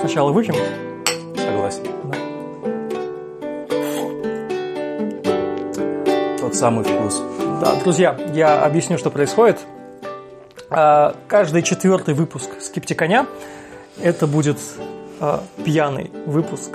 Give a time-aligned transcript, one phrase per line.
[0.00, 0.54] Сначала выпьем.
[1.36, 1.84] Согласен.
[6.40, 7.22] Тот самый вкус.
[7.60, 9.58] Да, друзья, я объясню, что происходит.
[10.70, 13.26] А, Каждый четвертый выпуск «Скептиконя»
[14.00, 14.56] это будет
[15.20, 16.70] а, пьяный выпуск.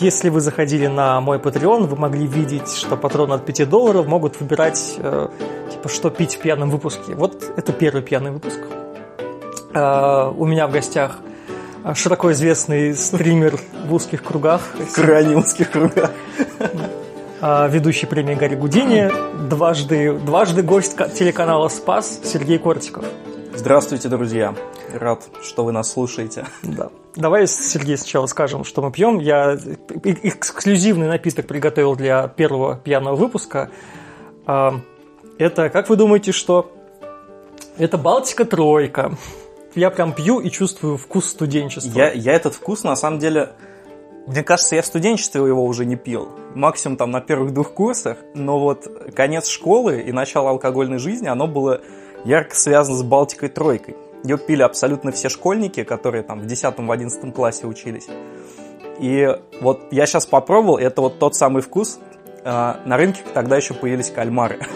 [0.00, 4.40] Если вы заходили на мой Patreon, вы могли видеть, что патроны от 5 долларов могут
[4.40, 5.28] выбирать, э,
[5.70, 7.14] типа, что пить в пьяном выпуске.
[7.14, 8.58] Вот это первый пьяный выпуск.
[9.72, 11.20] А, У меня в гостях
[11.94, 16.10] широко известный стример в узких кругах, В крайне узких кругах.
[17.40, 19.10] а, ведущий премии Гарри Гудини,
[19.48, 23.04] дважды, дважды гость ка- телеканала «Спас» Сергей Кортиков.
[23.54, 24.54] Здравствуйте, друзья.
[24.94, 26.46] Рад, что вы нас слушаете.
[26.62, 26.90] Да.
[27.16, 29.18] Давай, Сергей, сначала скажем, что мы пьем.
[29.18, 29.58] Я
[30.04, 33.70] эксклюзивный напиток приготовил для первого пьяного выпуска.
[34.46, 34.74] А,
[35.38, 36.70] Это, как вы думаете, что?
[37.78, 39.16] Это Балтика Тройка.
[39.74, 41.98] Я прям пью и чувствую вкус студенчества.
[41.98, 43.50] Я, я этот вкус, на самом деле,
[44.26, 46.28] мне кажется, я в студенчестве его уже не пил.
[46.54, 48.18] Максимум там на первых двух курсах.
[48.34, 51.80] Но вот конец школы и начало алкогольной жизни, оно было
[52.24, 53.96] ярко связано с Балтикой Тройкой.
[54.22, 58.08] Ее пили абсолютно все школьники, которые там в 10-11 классе учились.
[59.00, 59.26] И
[59.60, 61.98] вот я сейчас попробовал, это вот тот самый вкус.
[62.44, 64.60] А, На рынке тогда еще появились кальмары.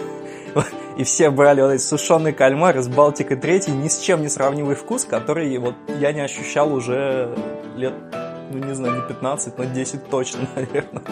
[0.97, 4.75] И все брали вот эти сушеные кальмары с Балтикой 3, ни с чем не сравнимый
[4.75, 7.35] вкус, который вот я не ощущал уже
[7.75, 7.93] лет,
[8.51, 11.03] ну не знаю, не 15, но 10 точно, наверное.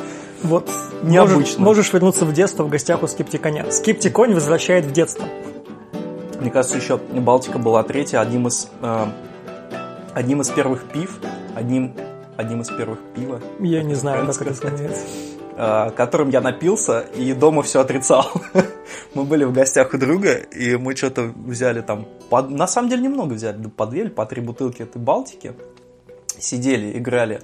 [0.44, 0.70] Вот
[1.04, 1.36] Необычно.
[1.36, 3.70] Можешь, можешь вернуться в детство в гостях у Скептиконя.
[3.72, 5.26] Скептиконь возвращает в детство.
[6.40, 9.06] Мне кажется, еще Балтика была третья, одним из, э,
[10.14, 11.20] одним из первых пив,
[11.56, 11.94] одним,
[12.38, 14.72] одним из первых пива, Я не знаю, как это сказать.
[14.72, 15.35] называется.
[15.58, 18.32] Э, которым я напился и дома все отрицал.
[19.14, 23.04] Мы были в гостях у друга, и мы что-то взяли там, по- на самом деле
[23.04, 25.54] немного взяли, по две или по три бутылки этой Балтики.
[26.38, 27.42] Сидели, играли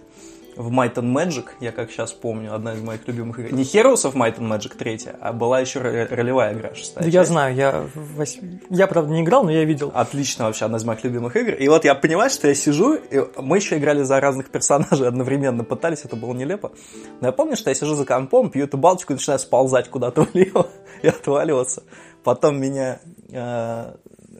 [0.55, 3.53] в Might and Magic, я как сейчас помню, одна из моих любимых игр.
[3.53, 7.03] Не Heroes of Might and Magic третья, а была еще ро- ролевая игра шестая.
[7.03, 7.29] Да я часть.
[7.31, 7.85] знаю, я,
[8.17, 8.39] вось-
[8.69, 9.91] я, правда, не играл, но я видел.
[9.93, 11.53] Отлично вообще, одна из моих любимых игр.
[11.53, 15.63] И вот я понимаю, что я сижу, и мы еще играли за разных персонажей одновременно,
[15.63, 16.71] пытались, это было нелепо.
[17.21, 20.21] Но я помню, что я сижу за компом, пью эту балтику и начинаю сползать куда-то
[20.33, 20.67] влево
[21.01, 21.83] и отваливаться.
[22.23, 22.99] Потом меня
[23.31, 23.93] э,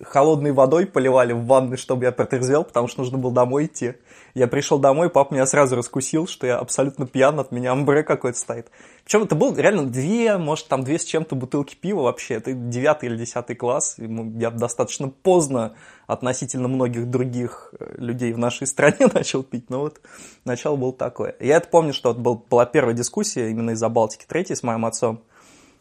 [0.03, 3.93] холодной водой поливали в ванной, чтобы я протрезвел, потому что нужно было домой идти.
[4.33, 8.37] Я пришел домой, папа меня сразу раскусил, что я абсолютно пьян, от меня амбре какой-то
[8.37, 8.71] стоит.
[9.03, 12.35] Причем это был реально две, может, там две с чем-то бутылки пива вообще.
[12.35, 13.95] Это девятый или десятый класс.
[13.97, 15.73] Я достаточно поздно
[16.07, 19.69] относительно многих других э, людей в нашей стране начал пить.
[19.69, 20.01] Но вот
[20.45, 21.35] начало было такое.
[21.39, 25.21] Я это помню, что был, была первая дискуссия именно из-за Балтики третьей с моим отцом.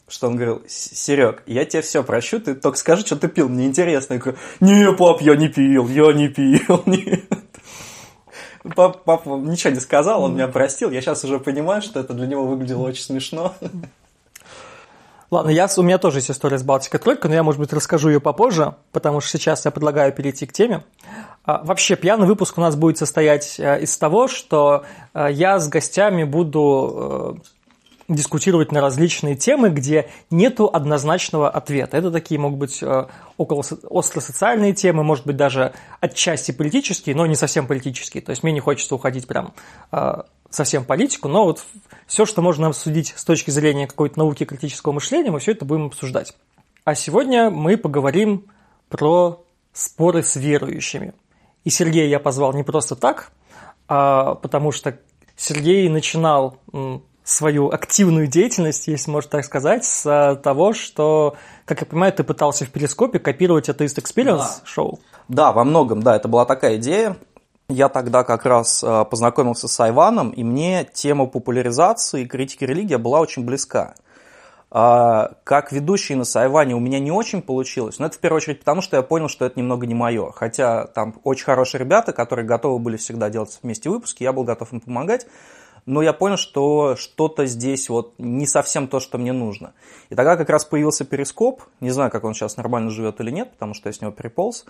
[0.09, 3.67] Что он говорил, Серег, я тебе все прощу, ты только скажи, что ты пил, мне
[3.67, 4.15] интересно.
[4.15, 6.83] Я говорю, не, пап, я не пил, я не пил.
[6.87, 7.50] нет».
[8.63, 10.91] Папа, папа ничего не сказал, он меня простил.
[10.91, 13.55] Я сейчас уже понимаю, что это для него выглядело очень смешно.
[15.31, 18.09] Ладно, я, у меня тоже есть история с Балтикой Тройка, но я, может быть, расскажу
[18.09, 20.83] ее попозже, потому что сейчас я предлагаю перейти к теме.
[21.45, 24.85] А, Вообще, пьяный выпуск у нас будет состоять э, из того, что
[25.15, 27.51] э, я с гостями буду э,
[28.11, 31.97] дискутировать на различные темы, где нету однозначного ответа.
[31.97, 33.07] Это такие могут быть э,
[33.37, 38.23] около со- остросоциальные темы, может быть, даже отчасти политические, но не совсем политические.
[38.23, 39.55] То есть мне не хочется уходить прям
[39.93, 41.65] э, совсем политику, но вот
[42.07, 45.87] все, что можно обсудить с точки зрения какой-то науки критического мышления, мы все это будем
[45.87, 46.35] обсуждать.
[46.85, 48.47] А сегодня мы поговорим
[48.89, 51.15] про споры с верующими.
[51.63, 53.31] И Сергея я позвал не просто так,
[53.87, 54.99] а потому что
[55.37, 56.59] Сергей начинал
[57.31, 62.25] свою активную деятельность, если можно так сказать, с а, того, что, как я понимаю, ты
[62.25, 64.51] пытался в перископе копировать Atheist Experience Да.
[64.65, 65.01] шоу.
[65.29, 67.17] Да, во многом, да, это была такая идея.
[67.69, 72.97] Я тогда как раз э, познакомился с Айваном, и мне тема популяризации и критики религии
[72.97, 73.95] была очень близка.
[74.73, 78.61] А, Как ведущий на Сайване у меня не очень получилось, но это в первую очередь
[78.61, 80.33] потому, что я понял, что это немного не мое.
[80.33, 84.73] Хотя там очень хорошие ребята, которые готовы были всегда делать вместе выпуски, я был готов
[84.73, 85.27] им помогать,
[85.87, 89.73] но я понял, что что-то здесь вот не совсем то, что мне нужно.
[90.09, 93.53] И тогда как раз появился Перископ, не знаю, как он сейчас нормально живет или нет,
[93.53, 94.65] потому что я с него переполз,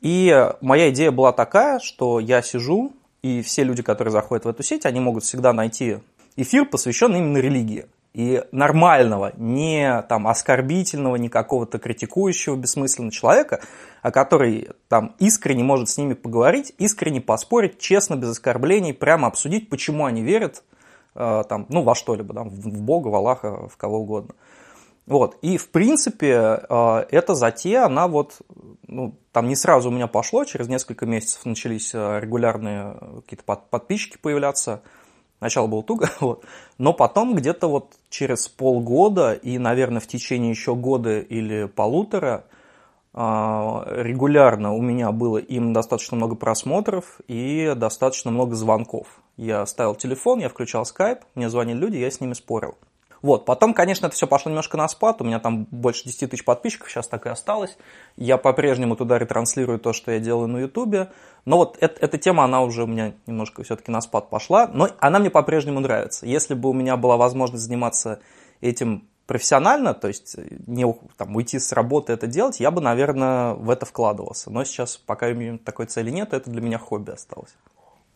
[0.00, 2.92] и моя идея была такая, что я сижу,
[3.22, 5.98] и все люди, которые заходят в эту сеть, они могут всегда найти
[6.36, 7.86] эфир, посвященный именно религии.
[8.12, 13.60] И нормального, не там оскорбительного, не какого-то критикующего бессмысленно человека,
[14.02, 19.68] а который там искренне может с ними поговорить, искренне поспорить, честно, без оскорблений, прямо обсудить,
[19.68, 20.64] почему они верят
[21.14, 24.34] э, там, ну, во что-либо, там, в Бога, в Аллаха, в кого угодно.
[25.06, 25.36] Вот.
[25.42, 28.38] И, в принципе, э, эта затея, она вот,
[28.88, 34.18] ну, там не сразу у меня пошло, через несколько месяцев начались э, регулярные какие-то подписчики
[34.18, 34.82] появляться.
[35.40, 36.44] Сначала было туго, вот.
[36.76, 42.44] но потом где-то вот через полгода и, наверное, в течение еще года или полутора
[43.12, 49.20] регулярно у меня было им достаточно много просмотров и достаточно много звонков.
[49.36, 52.76] Я ставил телефон, я включал скайп, мне звонили люди, я с ними спорил.
[53.22, 56.44] Вот, потом, конечно, это все пошло немножко на спад, у меня там больше 10 тысяч
[56.44, 57.76] подписчиков, сейчас так и осталось.
[58.16, 61.10] Я по-прежнему туда ретранслирую то, что я делаю на ютубе,
[61.44, 64.88] но вот это, эта тема, она уже у меня немножко все-таки на спад пошла, но
[64.98, 66.26] она мне по-прежнему нравится.
[66.26, 68.20] Если бы у меня была возможность заниматься
[68.60, 70.36] этим профессионально, то есть
[70.66, 70.84] не
[71.16, 74.50] там, уйти с работы это делать, я бы, наверное, в это вкладывался.
[74.50, 77.54] Но сейчас, пока у меня такой цели нет, это для меня хобби осталось.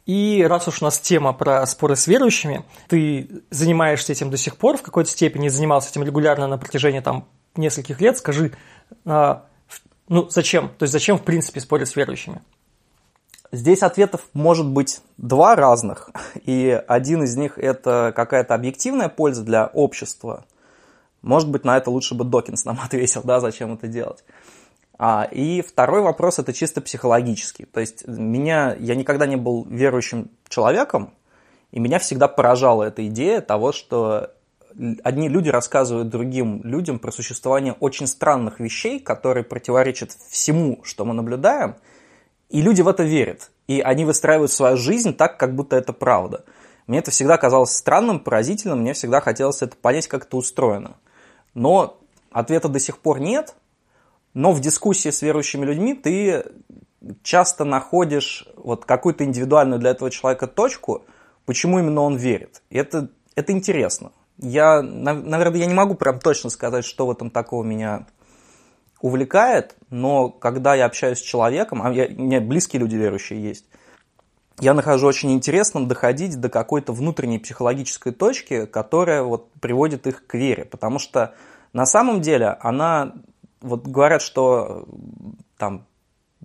[0.06, 4.56] И раз уж у нас тема про споры с верующими, ты занимаешься этим до сих
[4.56, 8.52] пор в какой-то степени, занимался этим регулярно на протяжении там нескольких лет, скажи,
[9.06, 9.46] а,
[10.08, 10.68] ну зачем?
[10.78, 12.42] То есть зачем в принципе спорить с верующими?
[13.50, 16.10] Здесь ответов может быть два разных,
[16.44, 20.44] и один из них это какая-то объективная польза для общества.
[21.22, 24.24] Может быть, на это лучше бы Докинс нам ответил, да, зачем это делать.
[24.98, 27.64] А, и второй вопрос это чисто психологический.
[27.64, 31.12] То есть меня, я никогда не был верующим человеком,
[31.72, 34.30] и меня всегда поражала эта идея того, что
[35.02, 41.14] одни люди рассказывают другим людям про существование очень странных вещей, которые противоречат всему, что мы
[41.14, 41.76] наблюдаем,
[42.48, 43.50] и люди в это верят.
[43.66, 46.44] И они выстраивают свою жизнь так, как будто это правда.
[46.86, 50.96] Мне это всегда казалось странным, поразительным, мне всегда хотелось это понять, как это устроено.
[51.54, 51.98] Но
[52.30, 53.54] ответа до сих пор нет,
[54.34, 56.44] но в дискуссии с верующими людьми ты
[57.22, 61.04] часто находишь вот какую-то индивидуальную для этого человека точку,
[61.46, 62.62] почему именно он верит.
[62.70, 64.12] И это, это интересно.
[64.38, 68.06] Я, наверное, я не могу прям точно сказать, что в этом такого меня
[69.00, 73.66] увлекает, но когда я общаюсь с человеком, а я, у меня близкие люди верующие есть,
[74.60, 80.34] я нахожу очень интересным доходить до какой-то внутренней психологической точки, которая вот приводит их к
[80.34, 80.64] вере.
[80.64, 81.34] Потому что
[81.72, 83.14] на самом деле она
[83.64, 84.86] вот говорят, что
[85.58, 85.86] там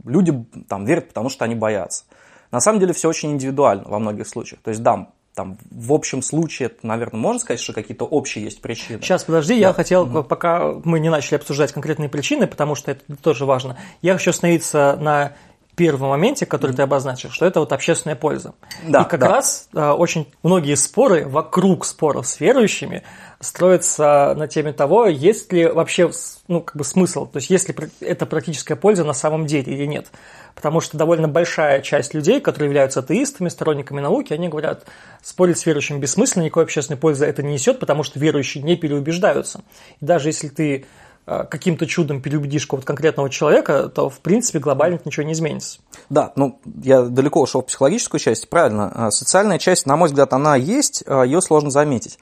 [0.04, 2.06] люди там верят, потому что они боятся.
[2.52, 4.62] На самом деле все очень индивидуально во многих случаях.
[4.62, 9.00] То есть, да, там, в общем случае, наверное, можно сказать, что какие-то общие есть причины.
[9.02, 9.60] Сейчас, подожди, да.
[9.60, 10.24] я хотел, угу.
[10.24, 14.98] пока мы не начали обсуждать конкретные причины, потому что это тоже важно, я хочу остановиться
[15.00, 15.34] на
[15.80, 16.76] первом моменте, который mm-hmm.
[16.76, 18.54] ты обозначил, что это вот общественная польза.
[18.86, 19.28] Да, и как да.
[19.30, 23.04] раз а, очень многие споры вокруг споров с верующими
[23.40, 26.12] строятся на теме того, есть ли вообще
[26.50, 29.86] ну, как бы смысл, то есть есть ли это практическая польза на самом деле или
[29.86, 30.08] нет.
[30.54, 34.86] Потому что довольно большая часть людей, которые являются атеистами, сторонниками науки, они говорят,
[35.22, 39.62] спорить с верующим бессмысленно, никакой общественной пользы это не несет, потому что верующие не переубеждаются.
[40.02, 41.09] И даже если ты Э,
[41.50, 45.80] каким-то чудом переубедишь какого-то конкретного человека, то, в принципе, глобально ничего не изменится.
[46.10, 48.92] Да, ну, я далеко ушел в психологическую часть, правильно.
[48.94, 52.20] А социальная часть, на мой взгляд, она есть, а ее сложно заметить.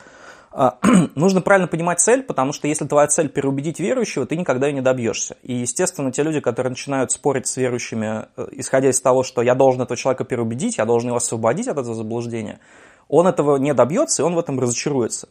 [1.15, 4.81] Нужно правильно понимать цель, потому что если твоя цель переубедить верующего, ты никогда ее не
[4.81, 5.38] добьешься.
[5.44, 9.53] И, естественно, те люди, которые начинают спорить с верующими, э, исходя из того, что я
[9.53, 12.60] должен этого человека переубедить, я должен его освободить от этого заблуждения,
[13.08, 15.29] он этого не добьется, и он в этом разочаруется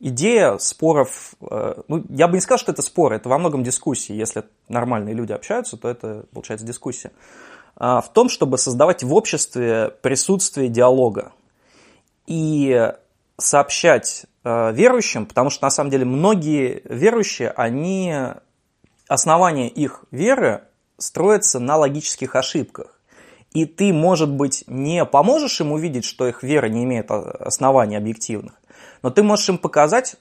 [0.00, 4.14] идея споров, э, ну, я бы не сказал, что это споры, это во многом дискуссии.
[4.14, 7.12] Если нормальные люди общаются, то это, получается, дискуссия.
[7.76, 11.32] А, в том, чтобы создавать в обществе присутствие диалога
[12.26, 12.92] и
[13.36, 18.14] сообщать э, верующим, потому что, на самом деле, многие верующие, они,
[19.06, 20.64] основание их веры
[20.98, 23.00] строится на логических ошибках.
[23.52, 28.54] И ты, может быть, не поможешь им увидеть, что их вера не имеет оснований объективных,
[29.02, 30.16] но ты можешь им показать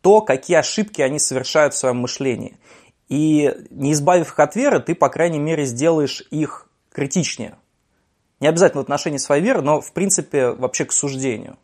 [0.00, 2.58] то, какие ошибки они совершают в своем мышлении.
[3.08, 7.56] И не избавив их от веры, ты, по крайней мере, сделаешь их критичнее.
[8.38, 11.58] Не обязательно в отношении своей веры, но, в принципе, вообще к суждению.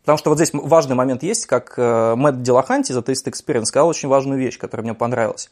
[0.00, 3.88] Потому что вот здесь важный момент есть, как э, Мэтт Делаханти из Atheist Experience сказал
[3.88, 5.50] очень важную вещь, которая мне понравилась.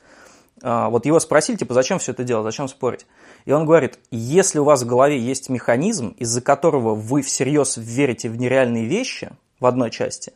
[0.62, 3.05] А, вот его спросили, типа, зачем все это делать, зачем спорить?
[3.45, 8.31] И он говорит, если у вас в голове есть механизм, из-за которого вы всерьез верите
[8.31, 10.32] в нереальные вещи– в одной части,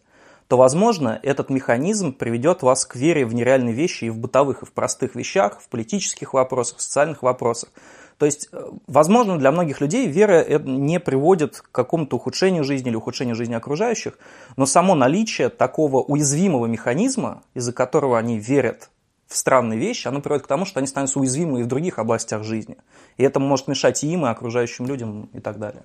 [0.49, 4.67] то, возможно, этот механизм приведет вас к вере в нереальные вещи и в бытовых, и
[4.67, 7.71] в простых вещах, в политических вопросах, в социальных вопросах.
[8.19, 12.97] То есть, э, возможно, для многих людей вера не приводит к какому-то ухудшению жизни или
[12.97, 14.19] ухудшению жизни окружающих,
[14.57, 18.91] но само наличие такого уязвимого механизма, из-за которого они верят
[19.27, 22.43] в странные вещи, оно приводит к тому, что они становятся уязвимы и в других областях
[22.43, 22.77] жизни.
[23.17, 25.85] И это может мешать и им, и окружающим людям и так далее.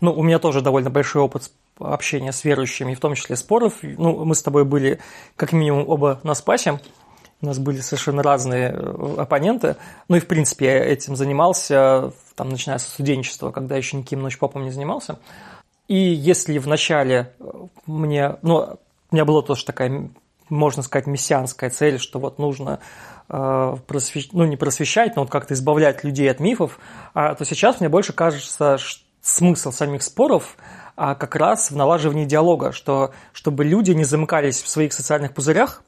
[0.00, 3.78] Ну, у меня тоже довольно большой опыт общения с верующими, в том числе споров.
[3.82, 5.00] Ну, мы с тобой были
[5.36, 6.80] как минимум оба на спасе.
[7.42, 9.76] У нас были совершенно разные э, оппоненты.
[10.08, 14.64] Ну и, в принципе, я этим занимался, там, начиная со студенчества, когда еще никаким ночь-попом
[14.64, 15.18] не занимался.
[15.88, 17.44] И если вначале э,
[17.86, 18.78] мне, ну,
[19.10, 20.10] у меня была тоже такая,
[20.50, 22.78] можно сказать, мессианская цель, что вот нужно
[23.30, 26.78] э, просвещать, ну, не просвещать, но вот как-то избавлять людей от мифов,
[27.14, 30.56] а, то сейчас мне больше кажется, что смысл самих споров
[31.02, 35.82] а как раз в налаживании диалога, что, чтобы люди не замыкались в своих социальных пузырях,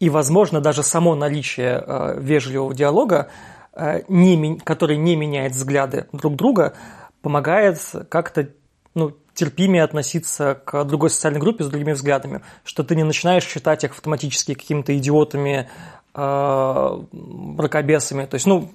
[0.00, 3.28] и, возможно, даже само наличие э, вежливого диалога,
[3.74, 6.72] э, не, который не меняет взгляды друг друга,
[7.20, 8.48] помогает как-то
[8.94, 13.84] ну, терпимее относиться к другой социальной группе с другими взглядами, что ты не начинаешь считать
[13.84, 15.68] их автоматически какими-то идиотами,
[16.14, 18.24] э, мракобесами.
[18.24, 18.70] То есть, ну,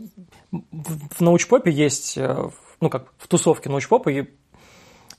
[0.51, 2.49] в научпопе есть, э,
[2.81, 4.09] ну, как в тусовке научпопа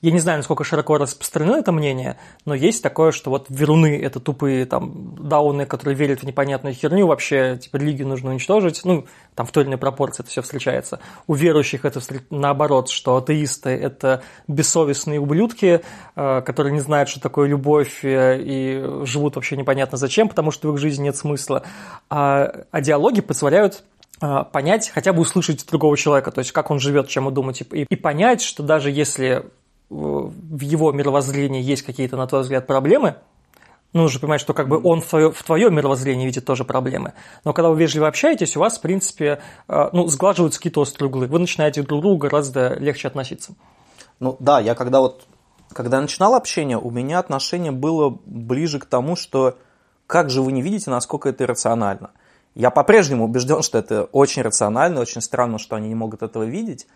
[0.02, 4.18] я не знаю, насколько широко распространено это мнение, но есть такое, что вот веруны– это
[4.18, 9.46] тупые там дауны, которые верят в непонятную херню, вообще типа религию нужно уничтожить, ну, там
[9.46, 11.00] в той или иной пропорции это все встречается.
[11.26, 12.00] У верующих это
[12.30, 15.82] наоборот, что атеисты– это бессовестные ублюдки,
[16.16, 20.70] э, которые не знают, что такое любовь э, и живут вообще непонятно зачем, потому что
[20.70, 21.62] в их жизни нет смысла.
[22.08, 23.84] А, а диалоги позволяют
[24.20, 27.82] понять, хотя бы услышать другого человека, то есть как он живет, чем он думает, и,
[27.82, 29.46] и понять, что даже если
[29.88, 33.16] в его мировоззрении есть какие-то, на твой взгляд, проблемы,
[33.92, 37.14] ну, нужно понимать, что как бы он в, твое, в твоем мировоззрении видит тоже проблемы.
[37.44, 41.26] Но когда вы вежливо общаетесь, у вас, в принципе, э, ну, сглаживаются какие-то острые углы.
[41.26, 43.54] Вы начинаете друг к другу гораздо легче относиться.
[44.20, 45.26] Ну, да, я когда вот,
[45.72, 49.58] когда начинал общение, у меня отношение было ближе к тому, что
[50.06, 52.10] как же вы не видите, насколько это иррационально.
[52.54, 56.86] Я по-прежнему убежден, что это очень рационально, очень странно, что они не могут этого видеть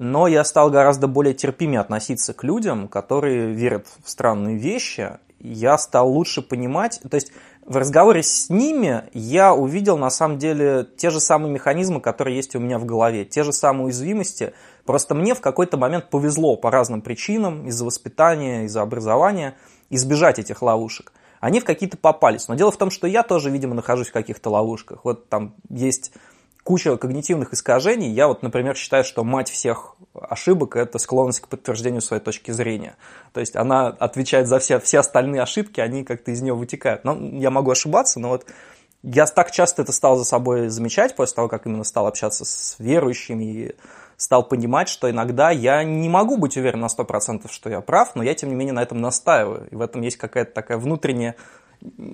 [0.00, 5.18] но я стал гораздо более терпимее относиться к людям, которые верят в странные вещи.
[5.38, 7.32] Я стал лучше понимать, то есть
[7.66, 12.56] в разговоре с ними я увидел на самом деле те же самые механизмы, которые есть
[12.56, 14.54] у меня в голове, те же самые уязвимости.
[14.86, 19.54] Просто мне в какой-то момент повезло по разным причинам, из-за воспитания, из-за образования,
[19.90, 21.12] избежать этих ловушек.
[21.40, 22.48] Они в какие-то попались.
[22.48, 25.04] Но дело в том, что я тоже, видимо, нахожусь в каких-то ловушках.
[25.04, 26.12] Вот там есть
[26.62, 28.10] куча когнитивных искажений.
[28.10, 32.96] Я вот, например, считаю, что мать всех ошибок– это склонность к подтверждению своей точки зрения.
[33.32, 37.04] То есть она отвечает за все, все остальные ошибки, они как-то из нее вытекают.
[37.04, 38.46] Но я могу ошибаться, но вот
[39.02, 42.76] я так часто это стал за собой замечать после того, как именно стал общаться с
[42.78, 43.76] верующими и
[44.20, 48.22] стал понимать, что иногда я не могу быть уверен на 100%, что я прав, но
[48.22, 49.66] я, тем не менее, на этом настаиваю.
[49.70, 51.36] И в этом есть какая-то такая внутренняя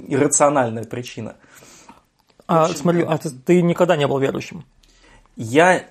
[0.07, 1.35] иррациональная причина.
[2.47, 4.65] А, Очень смотри, а ты, ты никогда не был верующим?
[5.35, 5.83] Я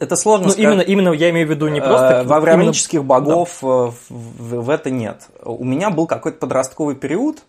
[0.00, 0.68] это сложно ну, сказать.
[0.68, 2.22] Именно, именно я имею в виду не просто...
[2.22, 3.08] Э, во авраамических именно...
[3.08, 3.68] богов да.
[3.68, 5.28] Э, в, в это нет.
[5.44, 7.44] У меня был какой-то подростковый период,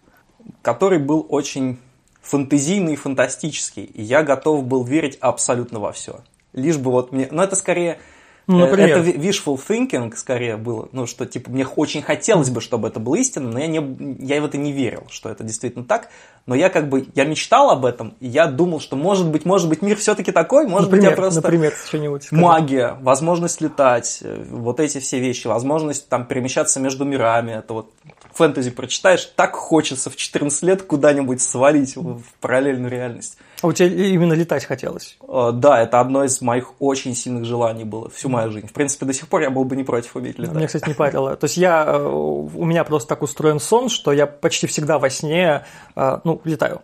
[0.62, 1.80] который был очень
[2.22, 3.86] фантазийный и фантастический.
[3.86, 6.20] И я готов был верить абсолютно во все.
[6.54, 7.28] Лишь бы вот мне...
[7.32, 8.00] Но это скорее
[8.48, 8.98] ну, э, например?
[8.98, 13.16] Это wishful thinking скорее было, ну, что, типа, мне очень хотелось бы, чтобы это было
[13.16, 16.10] истинным, но я, не, я в это не верил, что это действительно так,
[16.46, 19.70] но я как бы, я мечтал об этом, и я думал, что, может быть, может
[19.70, 21.42] быть, мир все-таки такой, может например, быть, я просто...
[21.42, 22.32] Например, что-нибудь.
[22.32, 27.92] Магия, возможность летать, э, вот эти все вещи, возможность там перемещаться между мирами, это вот
[28.34, 33.38] фэнтези прочитаешь, так хочется в 14 лет куда-нибудь свалить в параллельную реальность.
[33.62, 35.18] А у тебя именно летать хотелось?
[35.28, 38.68] Э, да, это одно из моих очень сильных желаний было всю мою жизнь.
[38.68, 40.56] В принципе, до сих пор я был бы не против уметь летать.
[40.56, 41.36] Мне, кстати, не парило.
[41.36, 45.10] То есть я, э, у меня просто так устроен сон, что я почти всегда во
[45.10, 45.64] сне,
[45.96, 46.82] э, ну, летаю.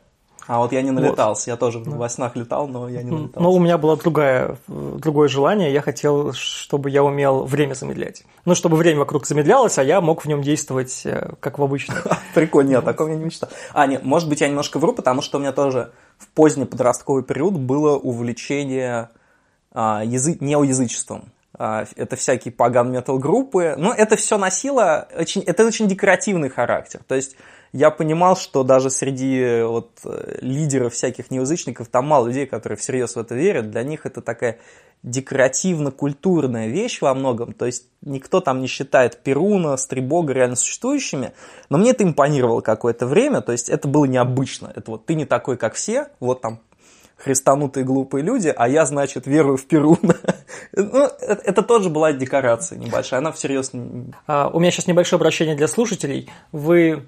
[0.48, 1.54] А вот я не налетался, вот.
[1.54, 3.39] я тоже во снах летал, но я не налетался.
[3.42, 8.24] Но у меня было другое, другое желание, я хотел, чтобы я умел время замедлять.
[8.46, 11.06] Ну, чтобы время вокруг замедлялось, а я мог в нем действовать,
[11.42, 11.98] как в обычном.
[12.34, 13.50] Прикольно, нет, о таком я не мечтал.
[13.74, 17.24] А, нет, может быть, я немножко вру, потому что у меня тоже в поздний подростковый
[17.24, 19.10] период было увлечение
[19.72, 20.38] а, язы...
[20.39, 21.25] неоязычеством.
[21.60, 23.75] А, это всякие паган метал группы.
[23.77, 27.01] Но это все носило очень, это очень декоративный характер.
[27.08, 27.36] То есть
[27.74, 29.91] я понимал, что даже среди вот,
[30.41, 33.71] лидеров всяких неязычников там мало людей, которые всерьез в это верят.
[33.71, 34.59] Для них это такая
[35.03, 37.53] декоративно-культурная вещь во многом.
[37.53, 41.33] То есть никто там не считает Перуна, Стрибога реально существующими.
[41.69, 43.41] Но мне это импонировало какое-то время.
[43.41, 44.71] То есть это было необычно.
[44.75, 46.07] Это вот ты не такой, как все.
[46.19, 46.59] Вот там
[47.17, 50.15] христанутые глупые люди, а я, значит, верую в Перуна.
[50.74, 53.71] ну, это, это тоже была декорация небольшая, она всерьез...
[54.27, 56.29] А, у меня сейчас небольшое обращение для слушателей.
[56.51, 57.07] Вы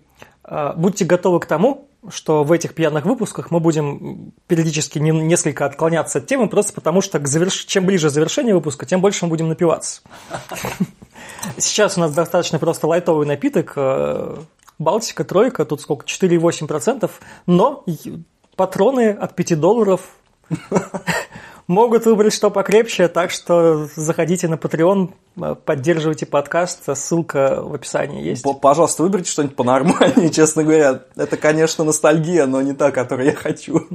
[0.76, 6.20] будьте готовы к тому, что в этих пьяных выпусках мы будем периодически не, несколько отклоняться
[6.20, 7.66] от темы, просто потому что к заверш...
[7.66, 10.02] чем ближе завершение выпуска, тем больше мы будем напиваться.
[11.58, 13.74] Сейчас у нас достаточно просто лайтовый напиток.
[13.76, 14.38] э,
[14.78, 16.06] Балтика, тройка, тут сколько?
[16.06, 17.10] 4,8%.
[17.46, 17.84] Но
[18.56, 20.02] патроны от 5 долларов
[21.70, 28.24] могут выбрать что покрепче, так что заходите на Patreon, э, поддерживайте подкаст, ссылка в описании
[28.24, 28.44] есть.
[28.60, 31.04] Пожалуйста, выберите что-нибудь понормальнее, честно говоря.
[31.16, 33.88] Это, конечно, ностальгия, но не та, которую я хочу.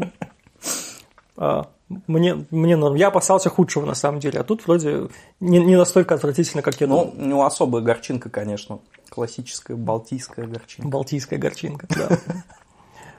[1.37, 1.67] А,
[2.07, 2.95] Мне, мне норм.
[2.95, 5.09] Я опасался худшего, на самом деле, а тут вроде
[5.41, 7.13] не, не настолько отвратительно, как я думал.
[7.17, 8.79] Ну, у него особая горчинка, конечно.
[9.11, 10.89] Классическая балтийская горчинка.
[10.89, 12.19] Балтийская горчинка, да.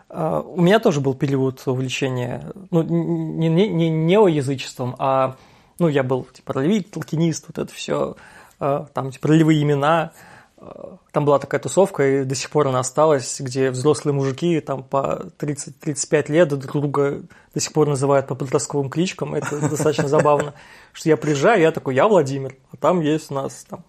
[0.09, 5.35] А, У меня тоже был период увлечения, ну, не, не, не неоязычеством, а,
[5.79, 8.15] ну, я был, типа, ролевик, толкинист, вот это все,
[8.59, 10.11] там, типа, ролевые имена,
[10.57, 14.83] А, там была такая тусовка, и до сих пор она осталась, где взрослые мужики, там,
[14.83, 17.21] по 30-35 лет друг друга
[17.53, 20.53] до сих пор называют по подростковым кличкам, это достаточно забавно,
[20.93, 23.83] что я приезжаю, я такой, я Владимир, а там есть у нас, там,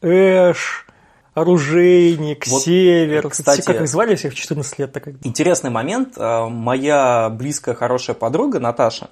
[0.00, 0.86] Эш,
[1.34, 3.28] оружейник, Вот, север.
[3.28, 4.92] кстати- как их звали всех в 14 лет?
[4.92, 5.08] Так...
[5.24, 6.14] Интересный момент.
[6.16, 9.08] А, Моя близкая, хорошая подруга Наташа,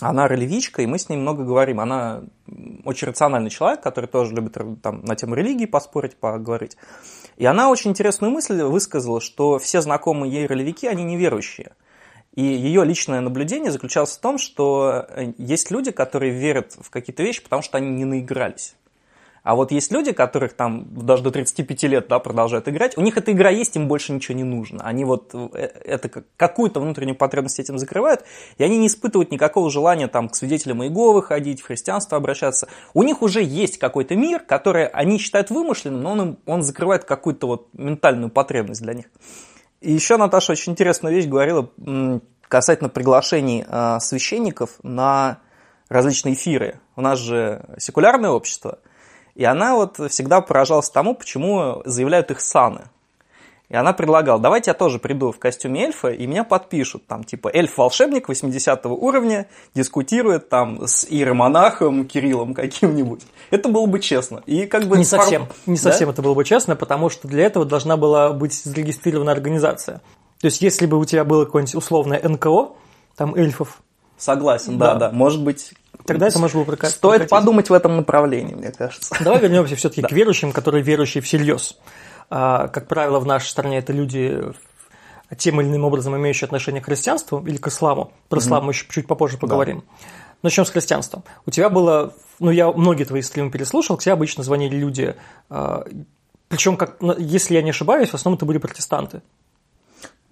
[0.00, 1.80] она ролевичка, и мы с ней много говорим.
[1.80, 2.22] Она
[2.84, 6.76] очень рациональный человек, который тоже любит там, на тему религии поспорить, поговорить.
[7.36, 11.72] И она очень интересную мысль высказала, что все знакомые ей ролевики, они неверующие.
[12.34, 17.22] И ее личное наблюдение заключалось в том, что э, есть люди, которые верят в какие-то
[17.22, 18.76] вещи, потому что они не наигрались.
[19.42, 23.16] А вот есть люди, которых там даже до 35 лет да, продолжают играть, у них
[23.16, 24.84] эта игра есть, им больше ничего не нужно.
[24.84, 25.48] Они вот э,
[25.84, 28.24] это как- какую-то внутреннюю потребность этим закрывают,
[28.58, 32.68] и они не испытывают никакого желания там к свидетелям Иеговы ходить, в христианство обращаться.
[32.94, 37.04] У них уже есть какой-то мир, который они считают вымышленным, но он, им- он закрывает
[37.04, 39.06] какую-то вот ментальную потребность для них.
[39.80, 41.70] И еще Наташа очень интересную вещь говорила
[42.48, 45.38] касательно приглашений э, священников на
[45.88, 46.80] различные эфиры.
[46.96, 48.78] У нас же секулярное общество,
[49.40, 52.82] и она вот всегда поражалась тому, почему заявляют их саны.
[53.70, 57.06] И она предлагала, давайте я тоже приду в костюме эльфа, и меня подпишут.
[57.06, 63.22] Там типа эльф-волшебник 80 уровня дискутирует там с иеромонахом Кириллом каким-нибудь.
[63.50, 64.42] Это было бы честно.
[64.44, 65.46] И как бы Не фор- совсем.
[65.64, 65.82] Не Да?
[65.82, 70.02] совсем это было бы честно, потому что для этого должна была быть зарегистрирована организация.
[70.40, 72.70] То есть, если бы у тебя было какое-нибудь условное НКО,
[73.16, 73.80] там эльфов,
[74.18, 75.08] Согласен, да, Да.
[75.08, 75.12] да.
[75.16, 75.72] Может быть,
[76.06, 76.96] тогда это можно было прокатить.
[76.96, 79.16] стоит подумать в этом направлении, мне кажется.
[79.20, 81.78] Давай вернемся все-таки к верующим, которые верующие всерьез.
[82.28, 84.42] А, Как правило, в нашей стране это люди
[85.36, 88.12] тем или иным образом имеющие отношение к христианству или к исламу.
[88.28, 89.84] Про ислам мы еще чуть попозже поговорим.
[90.42, 91.22] Начнем с христианства.
[91.46, 95.14] У тебя было, ну я многие твои стримы переслушал, к тебе обычно звонили люди,
[96.48, 99.22] причем, как, ну, если я не ошибаюсь, в основном это были протестанты.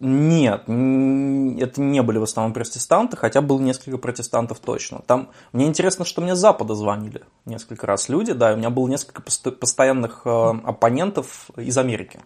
[0.01, 5.01] Нет, это не были в основном протестанты, хотя было несколько протестантов точно.
[5.07, 8.71] Там мне интересно, что мне с Запада звонили несколько раз люди, да, и у меня
[8.71, 10.31] было несколько пост- постоянных э,
[10.65, 12.21] оппонентов из Америки.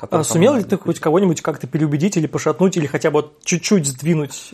[0.00, 4.52] А сумел ли ты хоть кого-нибудь как-то переубедить или пошатнуть, или хотя бы чуть-чуть сдвинуть,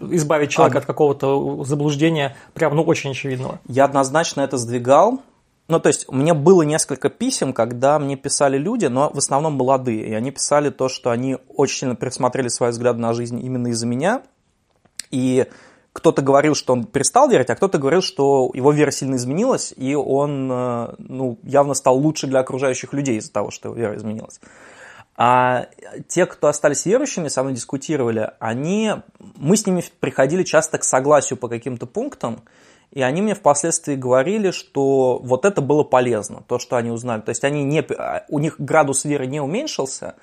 [0.00, 3.60] избавить человека А- от какого-то заблуждения, прям, ну, очень очевидного?
[3.68, 5.20] Я однозначно это сдвигал.
[5.68, 10.06] Ну, то есть, меня было несколько писем, когда мне писали люди, но в основном молодые.
[10.08, 13.86] И они писали то, что они очень сильно пересмотрели свои взгляды на жизнь именно из-за
[13.86, 14.22] меня.
[15.10, 15.46] И
[15.92, 19.94] кто-то говорил, что он перестал верить, а кто-то говорил, что его вера сильно изменилась, и
[19.94, 24.40] он э, ну, явно стал лучше для окружающих людей из-за того, что его вера изменилась.
[25.16, 25.66] А
[26.06, 28.92] те, кто остались верующими, со мной дискутировали, они,
[29.36, 32.42] мы с ними приходили часто к согласию по каким-то пунктам,
[32.90, 37.20] и они мне впоследствии говорили, что вот это было полезно, то, что они узнали.
[37.20, 37.86] То есть они не,
[38.28, 40.14] у них градус веры не уменьшился,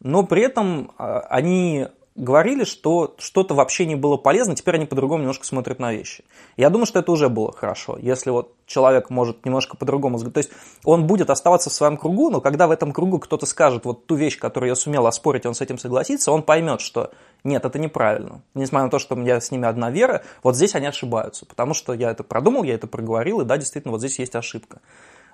[0.00, 5.22] но при этом а, они говорили, что что-то вообще не было полезно, теперь они по-другому
[5.22, 6.24] немножко смотрят на вещи.
[6.56, 10.18] Я думаю, что это уже было хорошо, если вот человек может немножко по-другому.
[10.18, 10.50] То есть
[10.84, 14.16] он будет оставаться в своем кругу, но когда в этом кругу кто-то скажет вот ту
[14.16, 17.10] вещь, которую я сумел оспорить, он с этим согласится, он поймет, что
[17.44, 18.42] нет, это неправильно.
[18.54, 21.74] Несмотря на то, что у меня с ними одна вера, вот здесь они ошибаются, потому
[21.74, 24.80] что я это продумал, я это проговорил, и да, действительно, вот здесь есть ошибка.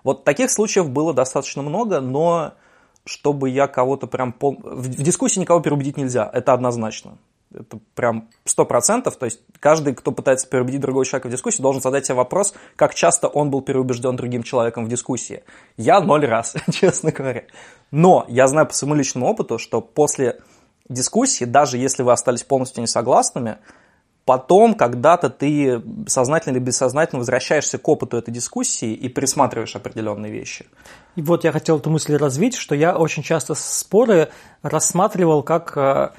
[0.05, 2.53] Вот таких случаев было достаточно много, но
[3.07, 4.33] чтобы я кого-то прям...
[4.33, 4.59] Пол...
[4.63, 7.19] В, дискуссии никого переубедить нельзя, это однозначно.
[7.55, 9.17] Это прям сто процентов.
[9.17, 12.95] То есть каждый, кто пытается переубедить другого человека в дискуссии, должен задать себе вопрос, как
[12.95, 15.45] часто он был переубежден другим человеком в дискуссии.
[15.77, 17.45] Я ноль раз, честно говоря.
[17.93, 20.41] Но я знаю по своему личному опыту, что после
[20.89, 23.59] дискуссии, даже если вы остались полностью несогласными,
[24.25, 30.67] потом когда-то ты сознательно или бессознательно возвращаешься к опыту этой дискуссии и пересматриваешь определенные вещи.
[31.17, 34.29] И вот я хотел эту мысль развить, что я очень часто споры
[34.63, 36.11] рассматривал как э,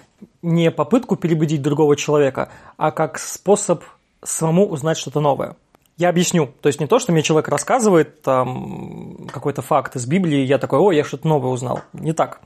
[0.42, 3.84] не попытку переубедить другого человека, а как способ
[4.24, 5.56] самому узнать что-то новое.
[5.98, 6.52] Я объясню.
[6.62, 10.80] То есть не то, что мне человек рассказывает там, какой-то факт из Библии, я такой,
[10.80, 11.82] о, я что-то новое узнал.
[11.94, 12.42] Не так.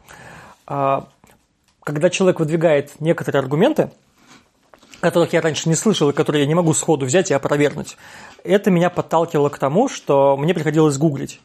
[0.67, 1.07] А,
[1.83, 3.91] когда человек выдвигает некоторые аргументы,
[5.01, 7.97] которых я раньше не слышал и которые я не могу сходу взять и опровергнуть,
[8.43, 11.41] это меня подталкивало к тому, что мне приходилось гуглить.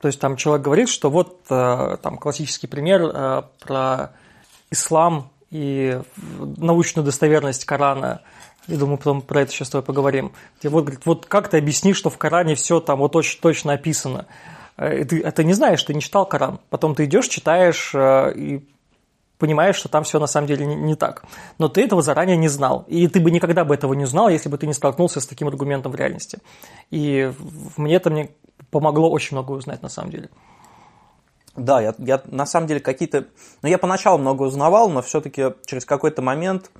[0.00, 4.12] То есть там человек говорит, что вот э, там классический пример э, про
[4.70, 6.00] ислам и
[6.56, 8.22] научную достоверность Корана.
[8.68, 10.32] Я думаю, потом про это сейчас с тобой поговорим.
[10.60, 13.72] Где вот, говорит, вот как ты объяснишь, что в Коране все там вот очень точно
[13.72, 14.26] описано?
[14.76, 16.60] Э, ты, а не знаешь, ты не читал Коран.
[16.70, 18.64] Потом ты идешь, читаешь и
[19.38, 21.24] понимаешь, что там все на самом деле не, не так.
[21.58, 22.84] Но ты этого заранее не знал.
[22.88, 25.48] И ты бы никогда бы этого не узнал, если бы ты не столкнулся с таким
[25.48, 26.38] аргументом в реальности.
[26.90, 27.32] И
[27.76, 28.30] мне это мне
[28.70, 30.30] помогло очень много узнать на самом деле.
[31.56, 33.26] Да, я, я на самом деле какие-то...
[33.62, 36.70] Ну, я поначалу много узнавал, но все-таки через какой-то момент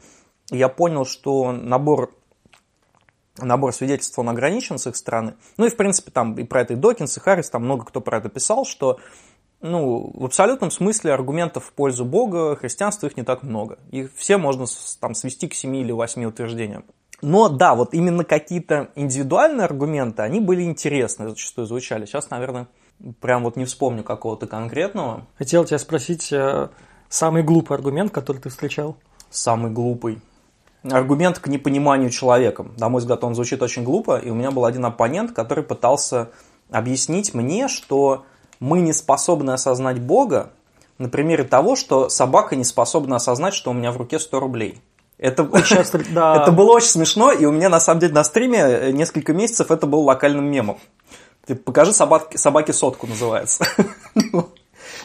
[0.51, 2.15] я понял, что набор
[3.39, 5.35] набор свидетельств, он ограничен с их стороны.
[5.57, 8.01] Ну и, в принципе, там и про это и Докинс, и Харрис, там много кто
[8.01, 8.99] про это писал, что
[9.61, 13.79] ну, в абсолютном смысле аргументов в пользу Бога, христианства их не так много.
[13.91, 14.67] Их все можно
[15.01, 16.85] там свести к семи или восьми утверждениям.
[17.21, 22.05] Но да, вот именно какие-то индивидуальные аргументы, они были интересны, зачастую звучали.
[22.05, 22.69] Сейчас, наверное,
[23.21, 25.27] прям вот не вспомню какого-то конкретного.
[25.37, 26.69] Хотел тебя спросить, э,
[27.09, 28.97] самый глупый аргумент, который ты встречал?
[29.31, 30.21] Самый глупый.
[30.85, 32.67] Аргумент к непониманию человека.
[32.79, 36.31] На мой взгляд, он звучит очень глупо, и у меня был один оппонент, который пытался
[36.71, 38.25] объяснить мне, что
[38.61, 40.53] мы не способны осознать Бога
[40.99, 44.81] на примере того, что собака не способна осознать, что у меня в руке 100 рублей.
[45.19, 46.43] Это, часто, да.
[46.43, 49.71] это было очень смешно, и у меня на самом деле на стриме э, несколько месяцев
[49.71, 50.79] это был локальным мемом.
[51.45, 53.67] Ты покажи собаки, собаке сотку называется.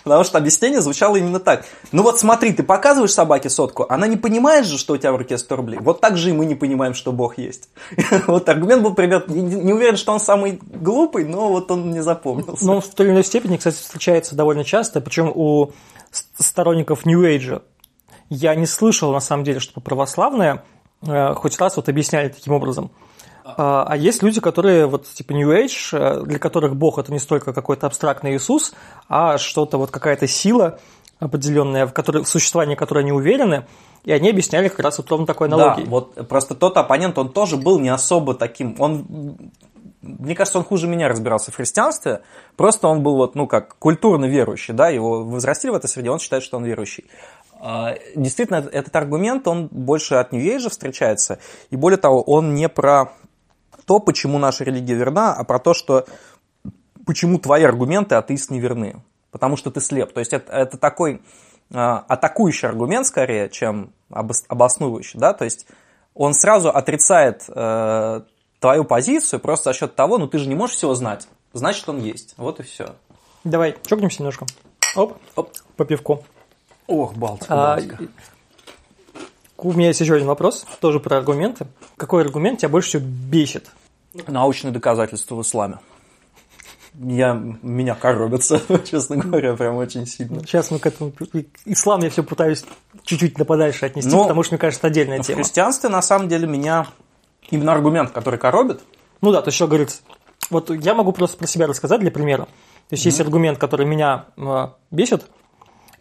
[0.06, 1.66] Ну, потому что объяснение звучало именно так.
[1.92, 5.18] Ну вот смотри, ты показываешь собаке сотку, она не понимает же, что у тебя в
[5.18, 5.80] руке 100 рублей.
[5.80, 7.70] Вот так же и мы не понимаем, что Бог есть.
[8.28, 12.66] Вот аргумент был примерно, не уверен, что он самый глупый, но вот он не запомнился.
[12.66, 15.72] Ну, в той или иной степени, кстати, встречается довольно часто, причем у
[16.38, 17.62] сторонников New Age
[18.34, 20.64] я не слышал, на самом деле, чтобы православные
[21.06, 22.92] э, хоть раз вот объясняли таким образом.
[23.46, 27.20] А, а есть люди, которые вот типа New Age, э, для которых Бог это не
[27.20, 28.74] столько какой-то абстрактный Иисус,
[29.10, 30.80] а что-то вот какая-то сила
[31.20, 33.66] определенная, в, которой, в существовании которой они уверены,
[34.04, 35.86] и они объясняли как раз вот ровно такой аналогией.
[35.86, 39.38] Да, вот просто тот оппонент, он тоже был не особо таким, он,
[40.02, 42.22] мне кажется, он хуже меня разбирался в христианстве,
[42.58, 46.20] просто он был вот, ну, как культурно верующий, да, его возрастили в этой среде, он
[46.20, 47.06] считает, что он верующий.
[47.66, 53.14] А, действительно, этот аргумент, он больше от Age встречается, и более того, он не про
[53.86, 56.06] то, почему наша религия верна, а про то, что
[57.06, 59.02] почему твои аргументы атеист не верны.
[59.32, 60.12] Потому что ты слеп.
[60.12, 61.22] То есть это, это такой
[61.72, 65.20] э, атакующий аргумент скорее, чем обоснующий.
[65.20, 65.34] Да?
[65.34, 65.66] То есть
[66.14, 68.22] он сразу отрицает э,
[68.60, 71.28] твою позицию просто за счет того, ну ты же не можешь всего знать.
[71.54, 72.36] Значит, он есть.
[72.38, 72.96] Вот и все.
[73.46, 74.46] Давай, чокнемся немножко.
[74.96, 76.24] Оп, оп, по пивку.
[76.88, 77.80] Ох, Балтика, а,
[79.58, 81.68] У меня есть еще один вопрос, тоже про аргументы.
[81.98, 83.70] Какой аргумент тебя больше всего бесит?
[84.28, 85.80] Научные доказательства в исламе.
[86.96, 90.42] Я, меня коробятся, честно говоря, прям очень сильно.
[90.42, 91.12] Сейчас мы к этому...
[91.66, 92.64] Ислам я все пытаюсь
[93.04, 95.40] чуть-чуть на подальше отнести, Но потому что, мне кажется, отдельная в тема.
[95.40, 96.86] В христианстве, на самом деле, меня
[97.50, 98.82] именно аргумент, который коробит.
[99.22, 100.02] Ну да, то есть, что говорится,
[100.52, 102.46] вот я могу просто про себя рассказать для примера.
[102.46, 102.50] То
[102.92, 103.08] есть, mm-hmm.
[103.08, 105.26] есть аргумент, который меня э, бесит,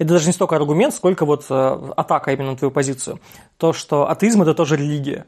[0.02, 3.20] это даже не столько аргумент, сколько вот э, атака именно на твою позицию.
[3.56, 5.26] То, что атеизм– это тоже религия.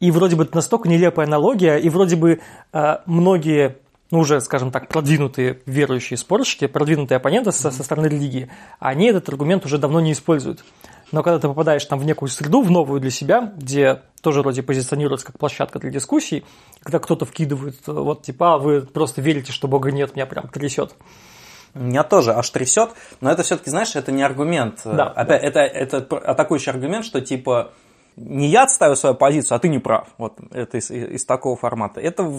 [0.00, 2.40] И вроде бы это настолько нелепая аналогия, и вроде бы
[2.72, 3.76] э, многие,
[4.10, 9.28] ну уже, скажем так, продвинутые верующие спорщики, продвинутые оппоненты со, со стороны религии, они этот
[9.28, 10.64] аргумент уже давно не используют.
[11.12, 14.62] Но когда ты попадаешь там в некую среду, в новую для себя, где тоже вроде
[14.62, 16.44] позиционируется как площадка для дискуссий,
[16.82, 20.48] когда кто-то вкидывает, э, вот типа, а вы просто верите, что Бога нет, меня прям
[20.48, 20.94] трясет.
[21.74, 24.80] Меня тоже аж трясет, но это все-таки, знаешь, это не аргумент.
[24.84, 25.48] Да, Опять, да.
[25.48, 27.72] Это, это атакующий аргумент, что типа
[28.16, 30.08] не я отставил свою позицию, а ты не прав.
[30.18, 32.00] Вот это из, из такого формата.
[32.00, 32.30] Это,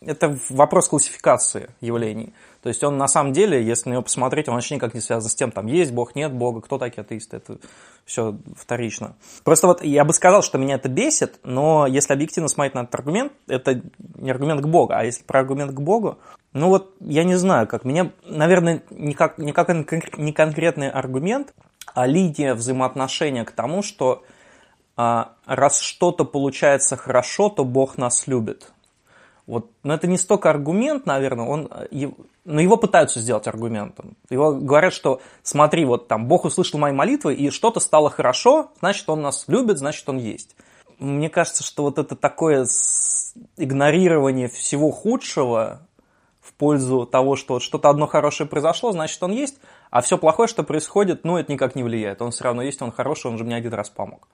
[0.00, 2.32] это вопрос классификации явлений.
[2.62, 5.30] То есть он на самом деле, если на него посмотреть, он вообще никак не связан
[5.30, 7.58] с тем, там есть Бог, нет Бога, кто такие атеисты, это
[8.04, 9.14] все вторично.
[9.44, 12.94] Просто вот я бы сказал, что меня это бесит, но если объективно смотреть на этот
[12.94, 13.80] аргумент, это
[14.16, 16.18] не аргумент к Богу, а если про аргумент к Богу,
[16.52, 19.68] ну вот я не знаю, как меня, наверное, не как, не как
[20.18, 21.54] не конкретный аргумент,
[21.94, 24.22] а линия взаимоотношения к тому, что
[24.96, 28.72] а, раз что-то получается хорошо, то Бог нас любит.
[29.46, 31.70] Вот, но это не столько аргумент, наверное, он,
[32.44, 34.16] но его пытаются сделать аргументом.
[34.30, 39.08] Его говорят, что смотри, вот там Бог услышал мои молитвы, и что-то стало хорошо, значит,
[39.08, 40.54] он нас любит, значит, он есть.
[40.98, 42.66] Мне кажется, что вот это такое
[43.56, 45.80] игнорирование всего худшего
[46.62, 49.56] пользу того, что вот что-то одно хорошее произошло, значит, он есть,
[49.90, 52.22] а все плохое, что происходит, ну, это никак не влияет.
[52.22, 54.28] Он все равно есть, он хороший, он же мне один раз помог.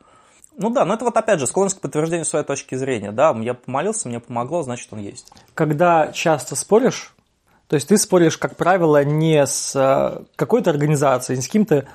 [0.59, 3.13] Ну да, но это вот опять же склонность к подтверждению своей точки зрения.
[3.13, 5.33] Да, я помолился, мне помогло, значит, он есть.
[5.55, 7.15] Когда часто споришь,
[7.67, 11.87] то есть ты споришь, как правило, не с э, какой-то организацией, не с каким-то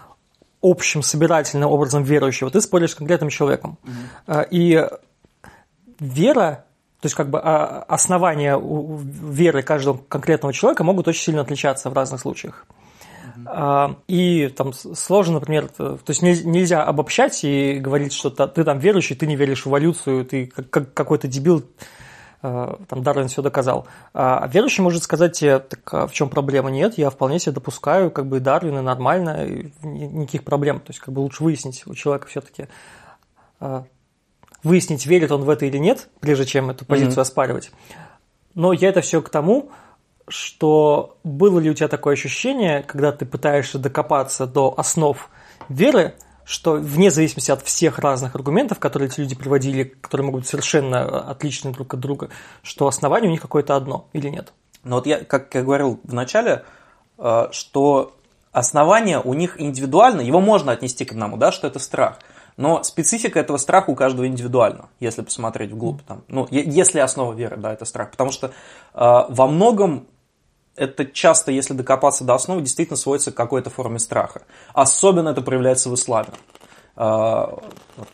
[0.64, 3.78] общим собирательным образом верующего, ты споришь с конкретным человеком.
[3.84, 4.48] Mm-hmm.
[4.50, 4.90] И
[6.00, 6.66] вера,
[7.04, 11.94] то есть как бы а, основания веры каждого конкретного человека могут очень сильно отличаться в
[11.94, 12.66] разных случаях.
[13.36, 13.98] Uh-huh.
[14.08, 19.28] И там сложно, например, то есть нельзя обобщать и говорить, что ты там верующий, ты
[19.28, 21.66] не веришь в эволюцию, ты как какой-то дебил,
[22.42, 23.86] а, там Дарвин все доказал.
[24.14, 26.72] А верующий может сказать тебе, так а в чем проблема?
[26.72, 29.46] Нет, я вполне себе допускаю, как бы Дарвина нормально,
[29.82, 30.80] никаких проблем.
[30.80, 32.70] То есть как бы лучше выяснить у человека все-таки
[34.64, 37.22] выяснить, верит он в это или нет, прежде чем эту позицию mm-hmm.
[37.22, 37.72] оспаривать.
[38.56, 39.70] Но я это все к тому,
[40.28, 45.30] что было ли у тебя такое ощущение, когда ты пытаешься докопаться до основ
[45.70, 50.50] веры, что вне зависимости от всех разных аргументов, которые эти люди приводили, которые могут быть
[50.50, 52.30] совершенно отличны друг от друга,
[52.62, 54.54] что основание у них какое-то одно или нет?
[54.84, 56.64] Ну вот я, как я говорил в начале,
[57.18, 58.16] э, что
[58.52, 62.20] основание у них индивидуально, его можно отнести к одному, да, что это страх–
[62.58, 66.02] но специфика этого страха у каждого индивидуальна, если посмотреть вглубь.
[66.04, 66.24] Там.
[66.28, 68.12] Ну, если основа веры, да, это страх.
[68.12, 68.52] Потому что э,
[68.94, 70.08] во многом
[70.76, 74.44] это часто, если докопаться до основы, действительно сводится к какой-то форме страха.
[74.74, 76.30] Особенно это проявляется в исламе.
[76.96, 77.58] А,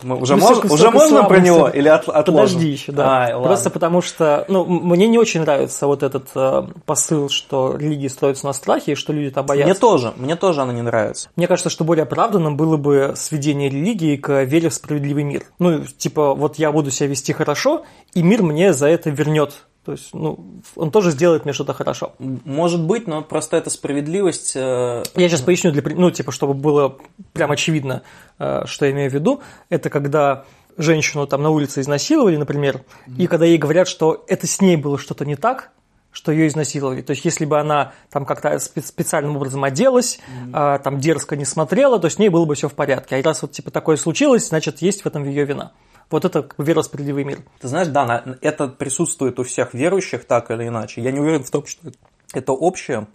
[0.03, 2.55] мы уже, ну, мож, уже можно про него или от, отложим?
[2.55, 3.25] Подожди еще, да.
[3.25, 8.07] А, Просто потому что ну, мне не очень нравится вот этот э, посыл, что религии
[8.07, 9.65] строятся на страхе и что люди там боятся.
[9.69, 11.29] Мне тоже, мне тоже она не нравится.
[11.35, 15.43] Мне кажется, что более оправданным было бы сведение религии к вере в справедливый мир.
[15.59, 19.93] Ну, типа, вот я буду себя вести хорошо, и мир мне за это вернет то
[19.93, 22.13] есть, ну, он тоже сделает мне что-то хорошо.
[22.19, 24.51] Может быть, но просто эта справедливость...
[24.55, 25.01] Э...
[25.15, 26.99] Я сейчас поясню, для, ну, типа, чтобы было
[27.33, 28.03] прям очевидно,
[28.37, 29.41] э, что я имею в виду.
[29.69, 30.45] Это когда
[30.77, 32.75] женщину там на улице изнасиловали, например,
[33.07, 33.15] mm-hmm.
[33.17, 35.71] и когда ей говорят, что это с ней было что-то не так,
[36.11, 37.01] что ее изнасиловали.
[37.01, 40.51] То есть, если бы она там как-то специальным образом оделась, mm-hmm.
[40.53, 43.15] а, там дерзко не смотрела, то с ней было бы все в порядке.
[43.15, 45.71] А раз вот типа такое случилось, значит, есть в этом ее вина.
[46.09, 47.43] Вот это веросправедливый мир.
[47.59, 51.01] Ты знаешь, да, это присутствует у всех верующих так или иначе.
[51.01, 51.91] Я не уверен в том, что
[52.33, 53.07] это общее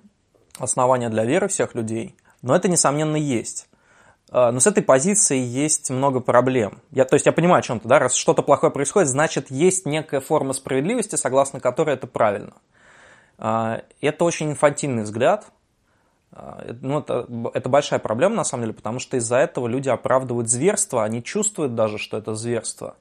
[0.58, 3.68] основание для веры всех людей, но это, несомненно, есть.
[4.30, 6.82] А, но с этой позиции есть много проблем.
[6.90, 10.20] Я, то есть я понимаю о чем-то, да, раз что-то плохое происходит, значит, есть некая
[10.20, 12.54] форма справедливости, согласно которой это правильно.
[13.38, 15.46] А, это очень инфантильный взгляд,
[16.80, 21.04] ну, это, это большая проблема, на самом деле, потому что из-за этого люди оправдывают зверство,
[21.04, 22.96] они чувствуют даже, что это зверство,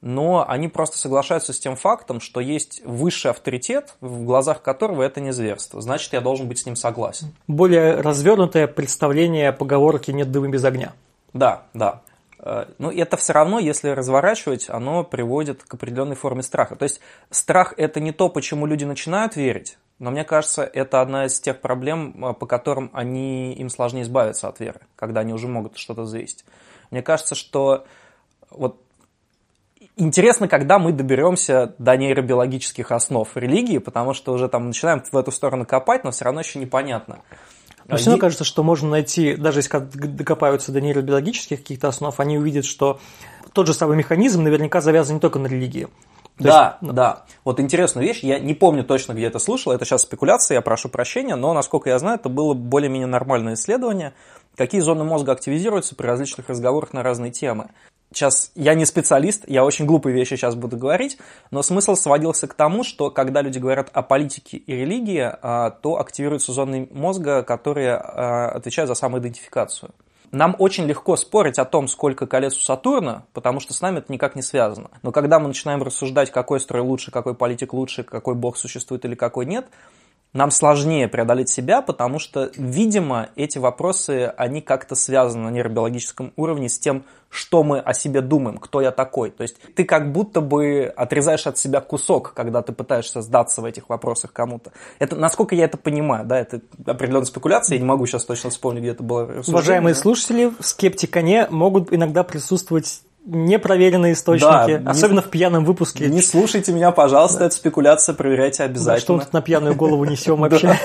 [0.00, 5.20] но они просто соглашаются с тем фактом, что есть высший авторитет, в глазах которого это
[5.20, 5.80] не зверство.
[5.80, 7.34] Значит, я должен быть с ним согласен.
[7.46, 10.92] Более развернутое представление поговорки «нет дыма без огня».
[11.32, 12.02] Да, да.
[12.38, 16.76] Э, но это все равно, если разворачивать, оно приводит к определенной форме страха.
[16.76, 21.26] То есть страх– это не то, почему люди начинают верить, но мне кажется, это одна
[21.26, 25.48] из тех проблем, э, по которым они, им сложнее избавиться от веры, когда они уже
[25.48, 26.44] могут что-то зависеть.
[26.90, 27.84] Мне кажется, что
[28.50, 28.80] вот
[29.96, 35.30] интересно, когда мы доберемся до нейробиологических основ религии, потому что уже там начинаем в эту
[35.30, 37.20] сторону копать, но все равно еще непонятно.
[37.86, 42.38] Но все равно кажется, что можно найти, даже если докопаются до нейробиологических каких-то основ, они
[42.38, 42.98] увидят, что
[43.52, 45.88] тот же самый механизм наверняка завязан не только на религии.
[46.38, 46.82] То да, есть...
[46.82, 46.92] Ну.
[46.92, 47.24] да.
[47.44, 50.88] Вот интересная вещь, я не помню точно, где это слышал, это сейчас спекуляция, я прошу
[50.88, 54.14] прощения, но, насколько я знаю, это было более-менее нормальное исследование,
[54.56, 57.70] какие зоны мозга активизируются при различных разговорах на разные темы.
[58.12, 61.18] Сейчас я не специалист, я очень глупые вещи сейчас буду говорить,
[61.50, 65.98] но смысл сводился к тому, что когда люди говорят о политике и религии, а, то
[65.98, 69.90] активируются зоны мозга, которые а, отвечают за самоидентификацию.
[70.34, 74.12] Нам очень легко спорить о том, сколько колец у Сатурна, потому что с нами это
[74.12, 74.90] никак не связано.
[75.02, 79.14] Но когда мы начинаем рассуждать, какой строй лучше, какой политик лучше, какой бог существует или
[79.14, 79.66] какой нет,
[80.34, 86.68] нам сложнее преодолеть себя, потому что, видимо, эти вопросы, они как-то связаны на нейробиологическом уровне
[86.68, 89.30] с тем, что мы о себе думаем, кто я такой.
[89.30, 93.64] То есть ты как будто бы отрезаешь от себя кусок, когда ты пытаешься сдаться в
[93.64, 94.72] этих вопросах кому-то.
[94.98, 98.82] Это, насколько я это понимаю, да, это определенная спекуляция, я не могу сейчас точно вспомнить,
[98.82, 99.42] где это было.
[99.46, 106.08] Уважаемые слушатели, в скептикане могут иногда присутствовать непроверенные источники, да, особенно не, в пьяном выпуске.
[106.08, 107.46] Не слушайте меня, пожалуйста, да.
[107.46, 108.96] это спекуляция, проверяйте обязательно.
[108.96, 110.78] Да, что мы тут на пьяную голову несем вообще?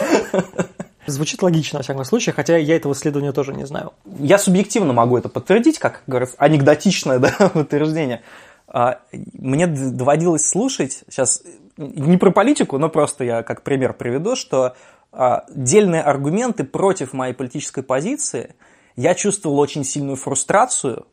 [1.05, 3.93] Звучит логично, во всяком случае, хотя я этого исследования тоже не знаю.
[4.19, 8.21] Я субъективно могу это подтвердить, как говорят, анекдотичное да, утверждение.
[8.67, 8.99] А,
[9.33, 11.41] мне доводилось слушать, сейчас
[11.77, 14.75] не про политику, но просто я как пример приведу, что
[15.11, 18.55] а, дельные аргументы против моей политической позиции,
[18.95, 21.07] я чувствовал очень сильную фрустрацию,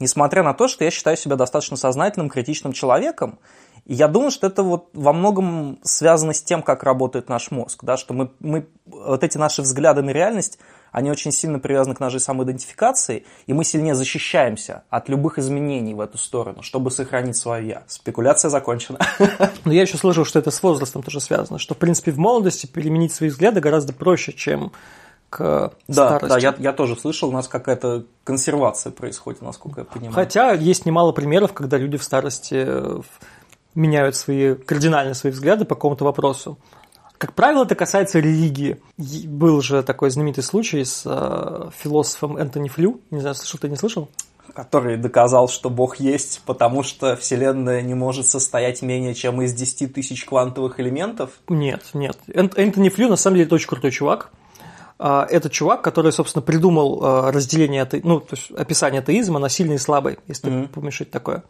[0.00, 3.38] несмотря на то, что я считаю себя достаточно сознательным, критичным человеком,
[3.86, 7.84] и я думаю, что это вот во многом связано с тем, как работает наш мозг,
[7.84, 10.58] да, что мы, мы, вот эти наши взгляды на реальность,
[10.92, 16.00] они очень сильно привязаны к нашей самоидентификации, и мы сильнее защищаемся от любых изменений в
[16.00, 17.82] эту сторону, чтобы сохранить свое «я».
[17.86, 18.98] Спекуляция закончена.
[19.64, 22.66] Но я еще слышал, что это с возрастом тоже связано, что, в принципе, в молодости
[22.66, 24.72] переменить свои взгляды гораздо проще, чем
[25.30, 26.28] к да, старости.
[26.28, 30.12] Да, я, я тоже слышал, у нас какая-то консервация происходит, насколько я понимаю.
[30.12, 32.66] Хотя есть немало примеров, когда люди в старости
[33.74, 36.58] меняют свои, кардинально свои взгляды по какому-то вопросу.
[37.16, 38.80] Как правило, это касается религии.
[38.96, 43.00] Был же такой знаменитый случай с э, философом Энтони Флю.
[43.10, 44.08] Не знаю, слышал ты, не слышал?
[44.54, 49.92] Который доказал, что Бог есть, потому что Вселенная не может состоять менее чем из 10
[49.92, 51.32] тысяч квантовых элементов?
[51.48, 52.16] Нет, нет.
[52.26, 54.30] Эн- Энтони Флю на самом деле это очень крутой чувак.
[55.02, 59.76] А, это чувак, который, собственно, придумал э, разделение, ну, то есть описание атеизма на сильный
[59.76, 60.62] и слабый, если mm-hmm.
[60.64, 61.42] ты помнишь, такое.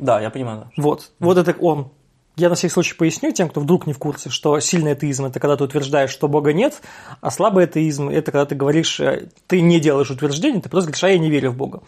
[0.00, 0.72] Да, я понимаю.
[0.76, 0.82] Да.
[0.82, 1.12] Вот, mm-hmm.
[1.20, 1.90] вот это он
[2.34, 5.38] я на всякий случай поясню тем, кто вдруг не в курсе, что сильный атеизм– это
[5.38, 6.82] когда ты утверждаешь, что Бога нет,
[7.20, 11.04] а слабый атеизм– это когда ты говоришь, э, ты не делаешь утверждение, ты просто говоришь,
[11.04, 11.82] а я не верю в Бога.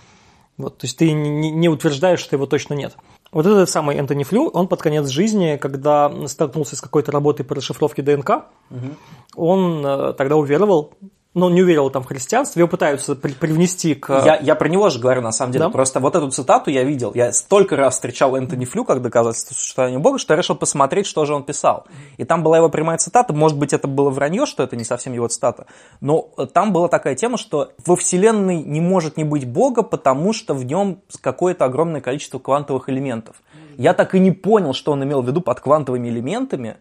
[0.56, 2.96] Вот, то есть ты не утверждаешь, что его точно нет.
[3.30, 7.54] Вот этот самый Энтони Флю, он под конец жизни, когда столкнулся с какой-то работой по
[7.54, 8.88] расшифровке ДНК, угу.
[9.36, 10.94] он э, тогда уверовал
[11.38, 14.10] но он не уверил там в христианстве, его пытаются при привнести к...
[14.24, 15.66] Я, я про него же говорю, на самом деле.
[15.66, 15.70] Да?
[15.70, 17.12] Просто вот эту цитату я видел.
[17.14, 21.24] Я столько раз встречал Энтони Флю как доказательство существования Бога, что я решил посмотреть, что
[21.24, 21.86] же он писал.
[22.16, 23.32] И там была его прямая цитата.
[23.32, 25.66] Может быть, это было вранье, что это не совсем его цитата.
[26.00, 30.54] Но там была такая тема, что во Вселенной не может не быть Бога, потому что
[30.54, 33.36] в нем какое-то огромное количество квантовых элементов.
[33.76, 36.78] Я так и не понял, что он имел в виду под квантовыми элементами.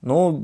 [0.00, 0.42] Но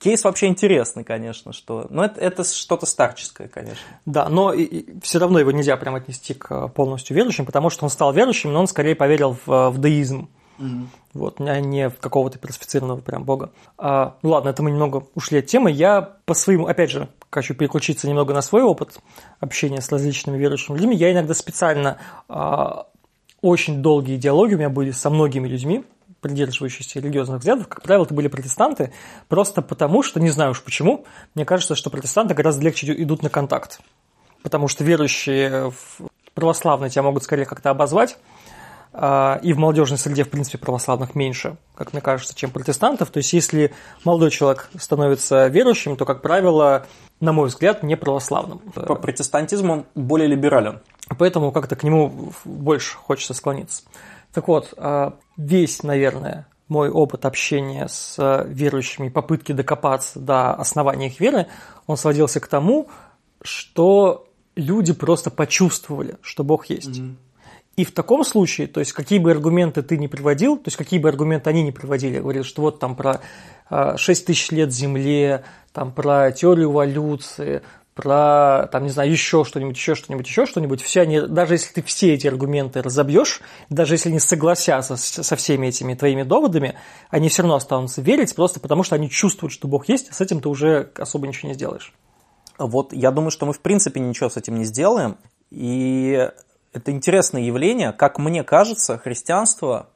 [0.00, 1.86] Кейс вообще интересный, конечно, что...
[1.90, 3.82] Но это, это что-то старческое, конечно.
[4.06, 7.84] Да, но и, и все равно его нельзя прям отнести к полностью верующим, потому что
[7.84, 10.30] он стал верующим, но он скорее поверил в, в деизм.
[10.58, 10.86] Mm-hmm.
[11.12, 13.50] Вот, а не в какого-то персифицированного прям бога.
[13.76, 15.70] А, ну ладно, это мы немного ушли от темы.
[15.70, 19.00] Я по своему, опять же, хочу переключиться немного на свой опыт
[19.38, 20.96] общения с различными верующими людьми.
[20.96, 22.86] Я иногда специально а,
[23.42, 25.84] очень долгие диалоги у меня были со многими людьми,
[26.20, 28.92] придерживающиеся религиозных взглядов, как правило, это были протестанты,
[29.28, 31.04] просто потому что, не знаю уж почему,
[31.34, 33.80] мне кажется, что протестанты гораздо легче идут на контакт.
[34.42, 38.16] Потому что верующие в православные тебя могут скорее как-то обозвать,
[38.92, 43.10] а, и в молодежной среде, в принципе, православных меньше, как мне кажется, чем протестантов.
[43.10, 43.72] То есть, если
[44.04, 46.86] молодой человек становится верующим, то, как правило,
[47.20, 48.58] на мой взгляд, не православным.
[48.58, 50.80] По протестантизму он более либерален.
[51.18, 53.82] Поэтому как-то к нему больше хочется склониться.
[54.32, 61.18] Так вот, а, весь, наверное, мой опыт общения с верующими, попытки докопаться до основания их
[61.18, 61.48] веры,
[61.86, 62.88] он сводился к тому,
[63.42, 66.98] что люди просто почувствовали, что Бог есть.
[66.98, 67.16] Mm-hmm.
[67.76, 71.00] И в таком случае, то есть какие бы аргументы ты не приводил, то есть какие
[71.00, 73.20] бы аргументы они не приводили, говорили, что вот там про
[73.96, 77.62] 6 тысяч лет Земле, там про теорию эволюции,
[78.00, 81.82] про, там, не знаю, еще что-нибудь, еще что-нибудь, еще что-нибудь, все они, даже если ты
[81.82, 86.76] все эти аргументы разобьешь, даже если они согласятся со всеми этими твоими доводами,
[87.10, 90.20] они все равно останутся верить, просто потому что они чувствуют, что Бог есть, а с
[90.20, 91.92] этим ты уже особо ничего не сделаешь.
[92.58, 95.18] Вот я думаю, что мы в принципе ничего с этим не сделаем,
[95.50, 96.28] и
[96.72, 99.88] это интересное явление, как мне кажется, христианство,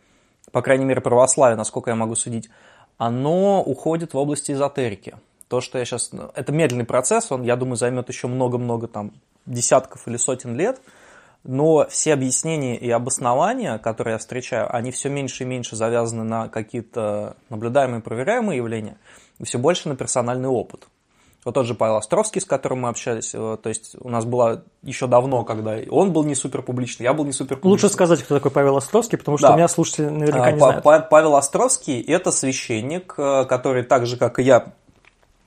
[0.53, 2.51] по крайней мере православие, насколько я могу судить,
[2.97, 5.14] оно уходит в области эзотерики.
[5.48, 6.12] То, что я сейчас...
[6.12, 9.12] Ну, это медленный процесс, он, я думаю, займет еще много-много там
[9.46, 10.80] десятков или сотен лет,
[11.44, 16.48] но все объяснения и обоснования, которые я встречаю, они все меньше и меньше завязаны на
[16.48, 18.96] какие-то наблюдаемые, проверяемые явления,
[19.38, 20.88] и все больше на персональный опыт.
[21.44, 24.64] Вот тот же Павел Островский, с которым мы общались, э, то есть у нас было
[24.83, 27.70] еще давно, когда он был не супер публичный, я был не супер публичный.
[27.70, 29.53] Лучше сказать, кто такой Павел Островский, потому что да.
[29.53, 30.82] у меня слушатели наверняка не знают.
[31.11, 34.72] Павел Островский– это священник, э, который так же, как и я,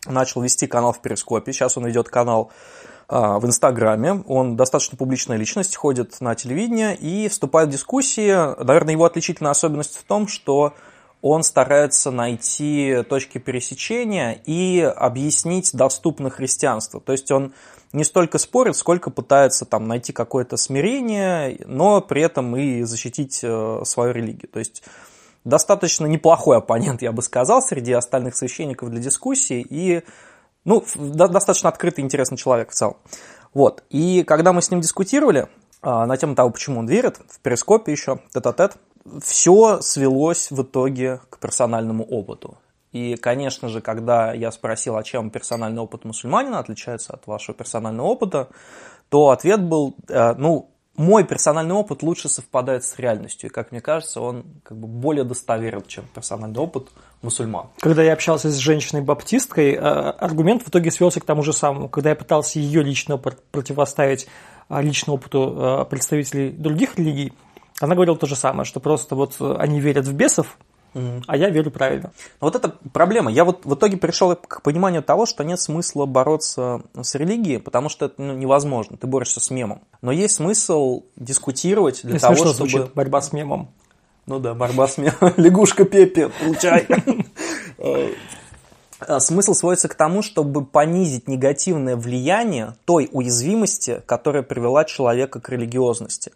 [0.10, 1.54] начал вести канал в Перископе.
[1.54, 2.52] Сейчас он ведет канал
[3.08, 4.24] а, в Инстаграме.
[4.28, 8.32] Он достаточно публичная личность, ходит на телевидение и вступает в дискуссии.
[8.64, 10.74] Наверное, его отличительная особенность в том, что
[11.22, 17.00] он старается найти точки пересечения и объяснить доступно христианство.
[17.00, 17.54] То есть он
[17.94, 23.82] не столько спорит, сколько пытается там найти какое-то смирение, но при этом и защитить э,
[23.86, 24.50] свою религию.
[24.50, 24.84] То есть
[25.48, 30.04] достаточно неплохой оппонент, я бы сказал, среди остальных священников для дискуссии и
[30.66, 32.98] ну, достаточно открытый, интересный человек в целом.
[33.54, 33.84] Вот.
[33.90, 35.48] И когда мы с ним дискутировали
[35.82, 38.78] а, на тему того, почему он верит, в перископе еще, тет-а-тет,
[39.24, 42.58] все свелось в итоге к персональному опыту.
[42.92, 48.08] И, конечно же, когда я спросил, а чем персональный опыт мусульманина отличается от вашего персонального
[48.08, 48.50] опыта,
[49.10, 53.50] то ответ был, э, ну, мой персональный опыт лучше совпадает с реальностью.
[53.50, 56.90] И, как мне кажется, он как бы более достоверен, чем персональный опыт
[57.22, 57.68] мусульман.
[57.80, 61.88] Когда я общался с женщиной-баптисткой, э, аргумент в итоге свелся к тому же самому.
[61.88, 64.28] Когда я пытался ее лично противоставить
[64.70, 67.32] э, личному опыту представителей других религий,
[67.80, 70.58] она говорила то же самое, что просто вот они верят в бесов,
[70.94, 72.12] а я верю правильно.
[72.40, 73.32] Вот это проблема.
[73.32, 77.90] Я вот в итоге пришел к пониманию того, что нет смысла бороться с религией, потому
[77.90, 78.98] что это ну, невозможно.
[78.98, 79.82] Ты борешься с мемом.
[80.02, 82.54] Но есть смысл дискутировать для Мне того, чтобы...
[82.54, 83.70] Звучит, борьба с мемом.
[84.26, 85.34] Ну да, борьба с мемом.
[85.38, 86.88] Лягушка Пепе, получай.
[87.80, 95.50] Э, смысл сводится к тому, чтобы понизить негативное влияние той уязвимости, которая привела человека к
[95.50, 96.32] религиозности.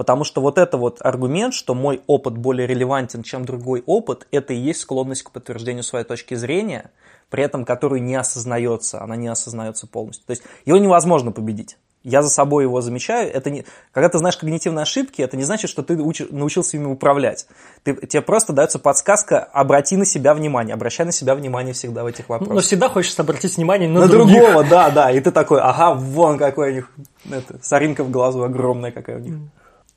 [0.00, 4.54] Потому что вот это вот аргумент, что мой опыт более релевантен, чем другой опыт, это
[4.54, 6.90] и есть склонность к подтверждению своей точки зрения,
[7.28, 10.24] при этом которую не осознается, она не осознается полностью.
[10.26, 11.76] То есть его невозможно победить.
[12.02, 13.30] Я за собой его замечаю.
[13.30, 13.66] Это не...
[13.92, 16.22] Когда ты знаешь когнитивные ошибки, это не значит, что ты уч...
[16.30, 17.46] научился ими управлять.
[17.82, 17.94] Ты...
[17.94, 22.30] Тебе просто дается подсказка, обрати на себя внимание, обращай на себя внимание всегда в этих
[22.30, 22.54] вопросах.
[22.54, 24.34] Но всегда хочется обратить внимание на, на других.
[24.34, 25.10] другого, да, да.
[25.10, 26.90] И ты такой, ага, вон какой у них,
[27.30, 29.34] это, соринка в глазу огромная какая у них.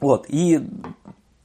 [0.04, 0.62] Вот, и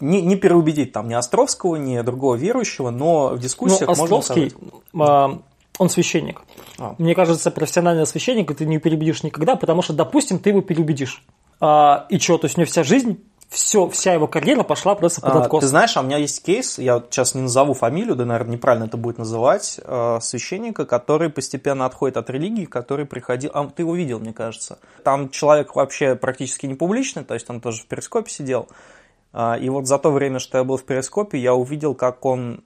[0.00, 4.52] не, не переубедить там ни Островского, ни другого верующего, но в дискуссиях ну, Островский,
[4.92, 5.42] можно
[5.78, 6.42] он священник.
[6.78, 6.94] А.
[6.98, 11.24] Мне кажется, профессиональный священник ты не переубедишь никогда, потому что, допустим, ты его переубедишь.
[11.60, 13.18] А, и что, то есть у него вся жизнь
[13.48, 15.62] все, вся его карьера пошла просто под откос.
[15.62, 18.56] А, ты знаешь, а у меня есть кейс, я сейчас не назову фамилию, да, наверное,
[18.56, 23.50] неправильно это будет называть, э, священника, который постепенно отходит от религии, который приходил...
[23.54, 24.78] А ты его видел, мне кажется.
[25.02, 28.68] Там человек вообще практически не публичный, то есть он тоже в перископе сидел.
[29.32, 32.64] Э, и вот за то время, что я был в перископе, я увидел, как он...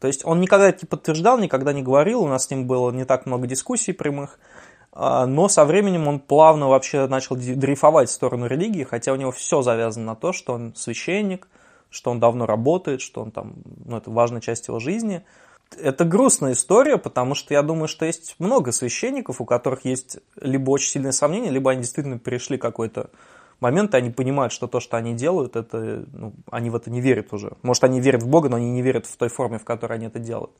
[0.00, 2.92] То есть он никогда это не подтверждал, никогда не говорил, у нас с ним было
[2.92, 8.12] не так много дискуссий прямых, а, но со временем он плавно вообще начал дрейфовать в
[8.12, 11.48] сторону религии, хотя у него все завязано на то, что он священник,
[11.88, 15.24] что он давно работает, что он там, ну, это важная часть его жизни.
[15.80, 20.70] Это грустная история, потому что я думаю, что есть много священников, у которых есть либо
[20.70, 23.10] очень сильные сомнения, либо они действительно перешли какой-то
[23.60, 27.00] момент, и они понимают, что то, что они делают, это, ну, они в это не
[27.00, 27.56] верят уже.
[27.62, 30.06] Может, они верят в Бога, но они не верят в той форме, в которой они
[30.06, 30.52] это делают.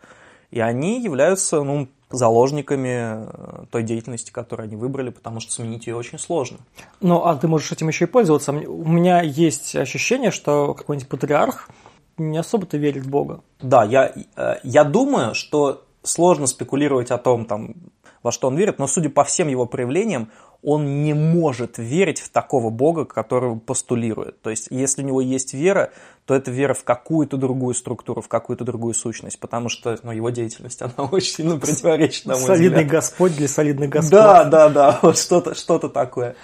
[0.53, 5.97] И они являются ну, заложниками э, той деятельности, которую они выбрали, потому что сменить ее
[5.97, 6.59] очень сложно.
[7.01, 8.53] Ну, а ты можешь этим еще и пользоваться.
[8.53, 11.71] У меня есть ощущение, что какой-нибудь патриарх
[12.19, 13.41] не особо-то верит в Бога.
[13.61, 17.75] Да, я, э, я думаю, что сложно спекулировать о том, там,
[18.23, 20.31] во что он верит, но судя по всем его проявлениям,
[20.63, 24.41] он не может верить в такого Бога, которого постулирует.
[24.43, 25.93] То есть, если у него есть вера,
[26.27, 30.31] то это вера в какую-то другую структуру, в какую-то другую сущность, потому что ну, его
[30.31, 32.91] деятельность, она очень сильно противоречит, на мой Солидный взгляд.
[32.91, 34.11] Господь для солидных Господ.
[34.11, 36.37] Да, да, да, вот что-то что такое.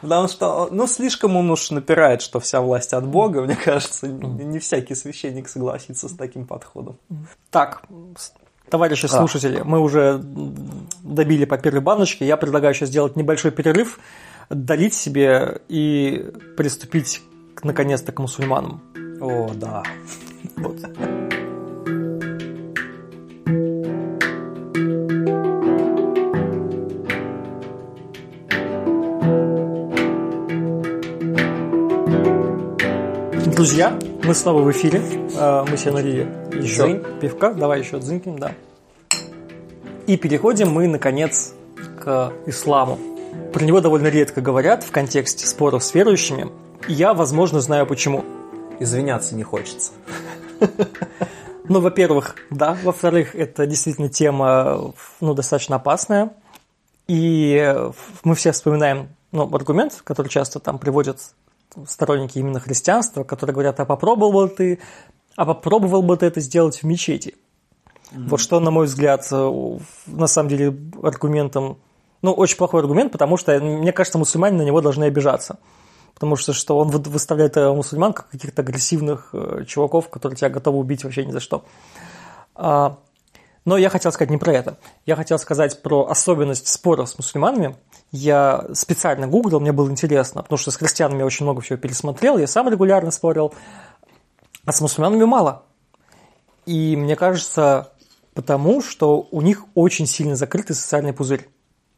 [0.00, 4.60] Потому что, ну, слишком он уж напирает, что вся власть от Бога, мне кажется, не
[4.60, 6.98] всякий священник согласится с таким подходом.
[7.50, 7.82] Так,
[8.70, 9.08] Товарищи а.
[9.08, 10.20] слушатели, мы уже
[11.02, 12.26] добили по первой баночке.
[12.26, 13.98] Я предлагаю сейчас сделать небольшой перерыв,
[14.50, 17.22] долить себе и приступить
[17.62, 18.82] наконец-то к мусульманам.
[19.20, 19.82] О, да.
[20.56, 20.76] Вот.
[33.54, 35.02] Друзья, мы снова в эфире.
[35.36, 37.02] А, мы себе налили еще Дзынь.
[37.20, 37.52] пивка.
[37.54, 38.52] Давай еще дзыньким, да.
[40.06, 41.54] И переходим мы, наконец,
[41.98, 42.98] к исламу.
[43.52, 46.48] Про него довольно редко говорят в контексте споров с верующими.
[46.86, 48.24] И я, возможно, знаю почему.
[48.80, 49.92] Извиняться не хочется.
[51.70, 52.78] Ну, во-первых, да.
[52.82, 56.32] Во-вторых, это действительно тема ну, достаточно опасная.
[57.08, 57.74] И
[58.24, 61.20] мы все вспоминаем ну, аргумент, который часто там приводят
[61.86, 64.78] сторонники именно христианства, которые говорят, а попробовал бы ты,
[65.36, 67.34] а попробовал бы ты это сделать в мечети.
[68.12, 68.28] Mm-hmm.
[68.28, 71.78] Вот что, на мой взгляд, на самом деле аргументом,
[72.22, 75.58] ну, очень плохой аргумент, потому что, мне кажется, мусульмане на него должны обижаться.
[76.14, 80.78] Потому что, что он выставляет э, мусульман как каких-то агрессивных э, чуваков, которые тебя готовы
[80.78, 81.64] убить вообще ни за что.
[82.54, 82.98] А,
[83.64, 84.78] но я хотел сказать не про это.
[85.04, 87.76] Я хотел сказать про особенность споров с мусульманами.
[88.10, 92.38] Я специально гуглил, мне было интересно, потому что с христианами я очень много всего пересмотрел,
[92.38, 93.52] я сам регулярно спорил,
[94.64, 95.64] а с мусульманами мало.
[96.64, 97.92] И мне кажется,
[98.32, 101.48] потому что у них очень сильно закрытый социальный пузырь.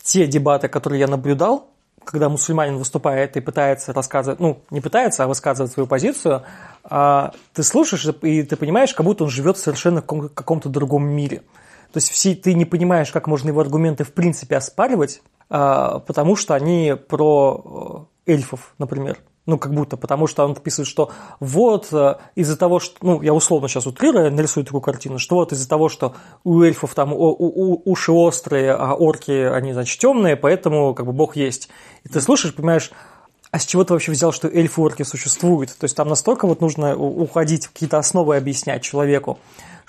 [0.03, 1.71] Те дебаты, которые я наблюдал,
[2.05, 6.43] когда мусульманин выступает и пытается рассказывать, ну, не пытается, а высказывать свою позицию,
[6.85, 11.43] а, ты слушаешь, и ты понимаешь, как будто он живет в совершенно каком-то другом мире.
[11.93, 16.37] То есть все, ты не понимаешь, как можно его аргументы в принципе оспаривать, а, потому
[16.37, 19.19] что они про э, эльфов, например.
[19.51, 23.35] Ну, как будто, потому что он описывает, что вот э, из-за того, что, ну, я
[23.35, 27.17] условно сейчас утрирую, нарисую такую картину, что вот из-за того, что у эльфов там у,
[27.17, 31.69] у, уши острые, а орки, они, значит, темные, поэтому как бы бог есть.
[32.05, 32.93] И ты слушаешь, понимаешь,
[33.51, 35.77] а с чего ты вообще взял, что эльфы и орки существуют?
[35.77, 39.39] То есть там настолько вот нужно уходить в какие-то основы объяснять человеку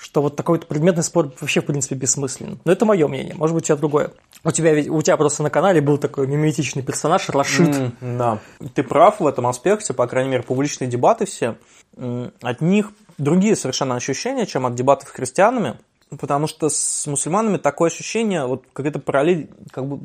[0.02, 2.58] что вот такой вот предметный спор вообще, в принципе, бессмыслен.
[2.64, 4.10] Но это мое мнение, может быть, у тебя другое.
[4.42, 7.68] У тебя, ведь, у тебя просто на канале был такой миметичный персонаж Рашид.
[7.68, 8.40] Mm, да,
[8.74, 11.54] ты прав в этом аспекте, по крайней мере, публичные дебаты все,
[11.96, 15.78] от них другие совершенно ощущения, чем от дебатов с христианами,
[16.18, 20.00] потому что с мусульманами такое ощущение, вот какая-то параллель как бы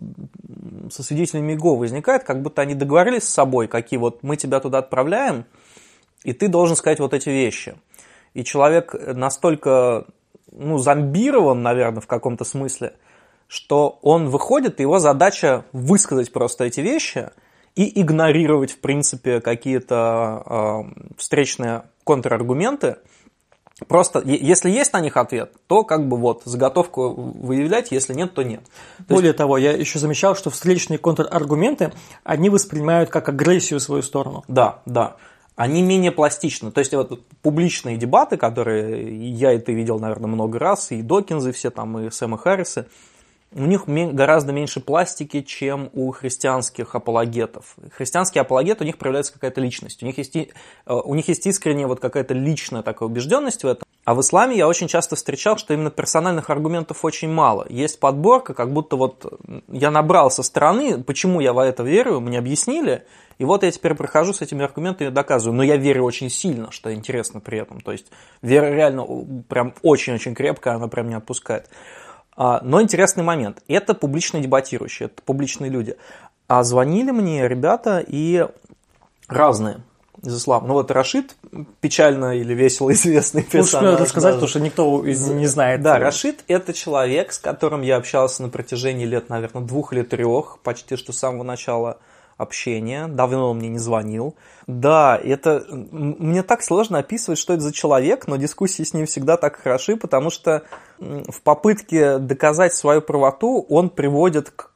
[0.92, 4.80] со свидетелями ИГО возникает, как будто они договорились с собой, какие вот мы тебя туда
[4.80, 5.46] отправляем,
[6.24, 7.76] и ты должен сказать вот эти вещи–
[8.38, 10.06] и человек настолько
[10.52, 12.94] ну, зомбирован, наверное, в каком-то смысле,
[13.48, 17.32] что он выходит, и его задача высказать просто эти вещи
[17.76, 22.98] и игнорировать, в принципе, какие-то э, встречные контраргументы.
[23.88, 28.42] Просто, если есть на них ответ, то как бы вот заготовку выявлять, если нет, то
[28.42, 28.64] нет.
[29.08, 29.38] То Более есть...
[29.38, 34.44] того, я еще замечал, что встречные контраргументы, они воспринимают как агрессию в свою сторону.
[34.48, 35.18] Да, да
[35.58, 36.72] они менее пластичны.
[36.72, 41.52] То есть вот публичные дебаты, которые я и ты видел, наверное, много раз, и Докинзы
[41.52, 42.86] все там, и Сэма Харрисы,
[43.54, 47.76] у них гораздо меньше пластики, чем у христианских апологетов.
[47.92, 50.04] Христианский апологет, у них проявляется какая-то личность.
[50.04, 50.48] У них есть, э,
[50.86, 53.88] у них есть искренняя вот какая-то личная такая убежденность в этом.
[54.04, 57.66] А в исламе я очень часто встречал, что именно персональных аргументов очень мало.
[57.70, 59.40] Есть подборка, как будто вот
[59.70, 63.06] я набрал со стороны, почему я в это верю, мне объяснили,
[63.38, 65.56] и вот я теперь прохожу с этими аргументами и доказываю.
[65.56, 67.82] Но я верю очень сильно, что интересно при этом.
[67.82, 68.08] То есть
[68.42, 69.06] вера реально
[69.48, 71.70] прям очень-очень крепкая, она прям не отпускает.
[72.38, 73.64] А, но интересный момент.
[73.68, 75.98] Это публичные дебатирующие, это публичные люди.
[76.48, 78.46] А звонили мне ребята и
[79.28, 79.82] разные
[80.24, 80.68] из ислама.
[80.68, 81.36] Ну вот Рашид,
[81.82, 83.92] печально или весело известный персонаж.
[83.92, 85.82] Лучше рассказать, потому что никто из не знает.
[85.82, 90.60] Да, Рашид– это человек, с которым я общался на протяжении лет, наверное, двух или трех,
[90.64, 91.98] почти что с самого начала
[92.38, 94.36] общения, давно он мне не звонил.
[94.68, 99.38] Да, это мне так сложно описывать, что это за человек, но дискуссии с ним всегда
[99.38, 100.64] так хороши, потому что
[101.00, 104.72] в попытке доказать свою правоту он приводит к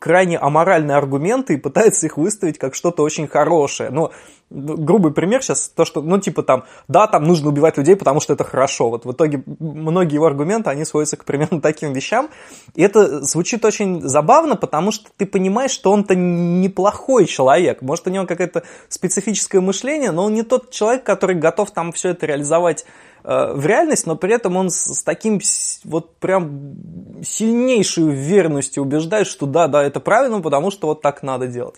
[0.00, 3.90] крайне аморальные аргументы и пытается их выставить как что-то очень хорошее.
[3.90, 4.12] Но
[4.50, 8.34] грубый пример сейчас, то, что, ну, типа там, да, там нужно убивать людей, потому что
[8.34, 8.90] это хорошо.
[8.90, 12.28] Вот в итоге многие его аргументы, они сводятся к примерно таким вещам.
[12.74, 17.82] И это звучит очень забавно, потому что ты понимаешь, что он-то неплохой человек.
[17.82, 22.10] Может, у него какое-то специфическое мышление, но он не тот человек, который готов там все
[22.10, 25.40] это реализовать Э, в реальность, но при этом он с, с таким
[25.84, 26.76] вот прям
[27.22, 31.76] сильнейшей уверенностью убеждает, что да, да, это правильно, потому что вот так надо делать.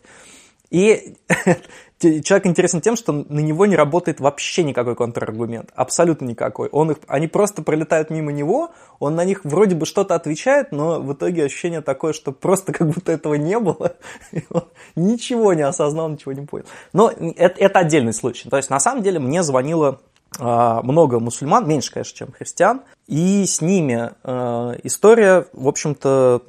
[0.70, 1.14] И
[2.00, 6.68] человек интересен тем, что на него не работает вообще никакой контраргумент, абсолютно никакой.
[6.70, 11.00] Он их, они просто пролетают мимо него, он на них вроде бы что-то отвечает, но
[11.00, 13.94] в итоге ощущение такое, что просто как будто этого не было,
[14.96, 16.66] ничего не осознал, ничего не понял.
[16.92, 18.48] Но это, это отдельный случай.
[18.48, 20.00] То есть на самом деле мне звонила
[20.38, 26.42] много мусульман, меньше, конечно, чем христиан, и с ними э, история, в общем-то,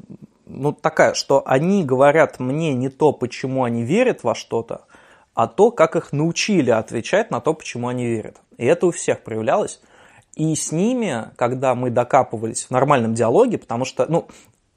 [0.46, 4.86] ну, такая, что они говорят мне не то, почему они верят во что-то,
[5.34, 8.38] а то, как их научили отвечать на то, почему они верят.
[8.58, 9.80] И это у всех проявлялось.
[10.36, 14.28] И с ними, когда мы докапывались в нормальном диалоге, потому что, ну,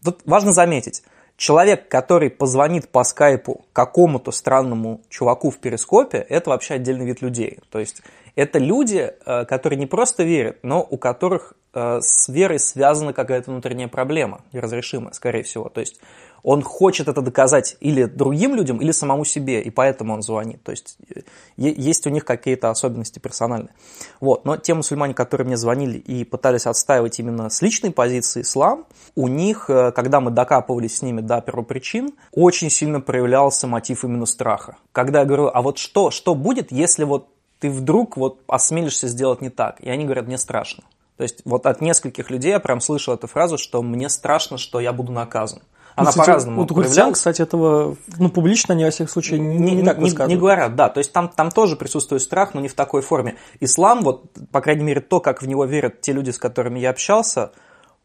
[0.04, 1.02] тут важно заметить,
[1.36, 7.58] человек, который позвонит по скайпу какому-то странному чуваку в перископе, это вообще отдельный вид людей.
[7.70, 8.02] То есть
[8.34, 13.50] это люди, э, которые не просто верят, но у которых э, с верой связана какая-то
[13.50, 15.68] внутренняя проблема, неразрешимая, скорее всего.
[15.68, 16.00] То есть
[16.42, 20.62] он хочет это доказать или другим людям, или самому себе, и поэтому он звонит.
[20.62, 21.20] То есть э,
[21.56, 23.74] есть у них какие-то особенности персональные.
[24.20, 24.44] Вот.
[24.44, 29.28] Но те мусульмане, которые мне звонили и пытались отстаивать именно с личной позиции ислам, у
[29.28, 34.76] них, когда мы докапывались с ними до первопричин, очень сильно проявлялся мотив именно страха.
[34.92, 37.28] Когда я говорю, а вот что, что будет, если вот
[37.60, 39.80] ты вдруг вот осмелишься сделать не так.
[39.80, 40.84] И они говорят, мне страшно.
[41.16, 44.80] То есть вот от нескольких людей я прям слышал эту фразу, что мне страшно, что
[44.80, 45.60] я буду наказан.
[45.94, 49.74] Она ну, по-разному Вот христиан, кстати, этого, ну, публично они во всех случаях не, не,
[49.76, 50.88] не так не, не говорят, да.
[50.88, 53.36] То есть там, там тоже присутствует страх, но не в такой форме.
[53.58, 56.90] Ислам, вот, по крайней мере, то, как в него верят те люди, с которыми я
[56.90, 57.52] общался,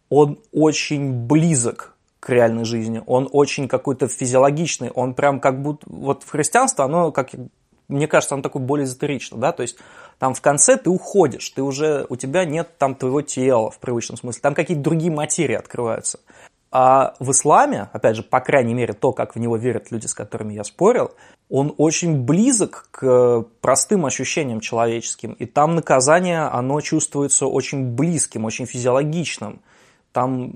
[0.10, 6.24] он очень близок к реальной жизни, он очень какой-то физиологичный, он прям как будто, вот
[6.24, 7.30] в христианство, оно, как
[7.88, 9.78] мне кажется, оно такое более эзотерично, да, то есть
[10.20, 14.18] там в конце ты уходишь, ты уже, у тебя нет там твоего тела в привычном
[14.18, 16.20] смысле, там какие-то другие материи открываются.
[16.78, 20.14] А в исламе, опять же, по крайней мере, то, как в него верят люди, с
[20.14, 21.12] которыми я спорил,
[21.50, 25.34] он очень близок к простым ощущениям человеческим.
[25.34, 29.62] И там наказание, оно чувствуется очень близким, очень физиологичным.
[30.12, 30.56] Там,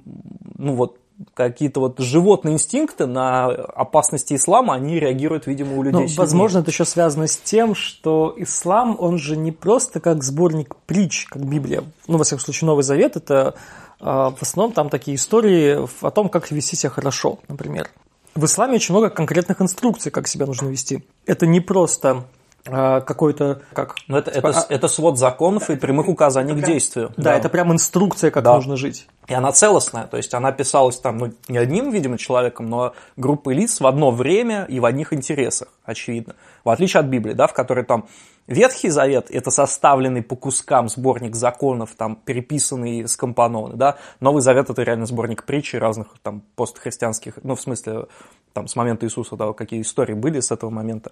[0.58, 1.00] ну вот,
[1.34, 6.08] какие-то вот животные инстинкты на опасности ислама, они реагируют, видимо, у людей.
[6.08, 10.76] Ну, возможно, это еще связано с тем, что ислам, он же не просто как сборник
[10.86, 11.84] притч, как Библия.
[12.08, 13.56] Ну, во всяком случае, Новый Завет– это
[14.00, 17.90] а, в основном там такие истории о том, как вести себя хорошо, например.
[18.36, 21.04] В исламе очень много конкретных инструкций, как себя нужно вести.
[21.26, 22.24] Это не просто
[22.70, 24.66] какой-то как Но это, типа, это, а...
[24.70, 27.12] это свод законов и прямых указаний к действию.
[27.18, 28.56] Да, да, это прям инструкция, как да.
[28.56, 29.08] нужно жить.
[29.28, 33.54] И она целостная, то есть она писалась там, ну, не одним, видимо, человеком, но группой
[33.54, 36.36] лиц в одно время и в одних интересах, очевидно.
[36.64, 38.08] В отличие от Библии, да, в которой там
[38.50, 43.98] Ветхий Завет– это составленный по кускам сборник законов, там, переписанный, скомпонованный, да.
[44.20, 48.08] Новый Завет– это реально сборник притчи разных там постхристианских, ну, в смысле,
[48.54, 51.12] там, с момента Иисуса, да, какие истории были с этого момента.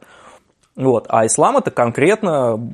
[0.78, 1.08] Вот.
[1.10, 2.74] А ислам– это конкретно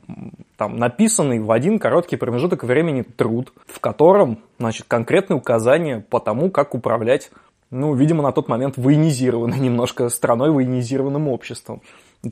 [0.57, 6.51] там, написанный в один короткий промежуток времени труд, в котором, значит, конкретные указания по тому,
[6.51, 7.31] как управлять
[7.73, 11.81] ну, видимо, на тот момент военизированной немножко страной, военизированным обществом.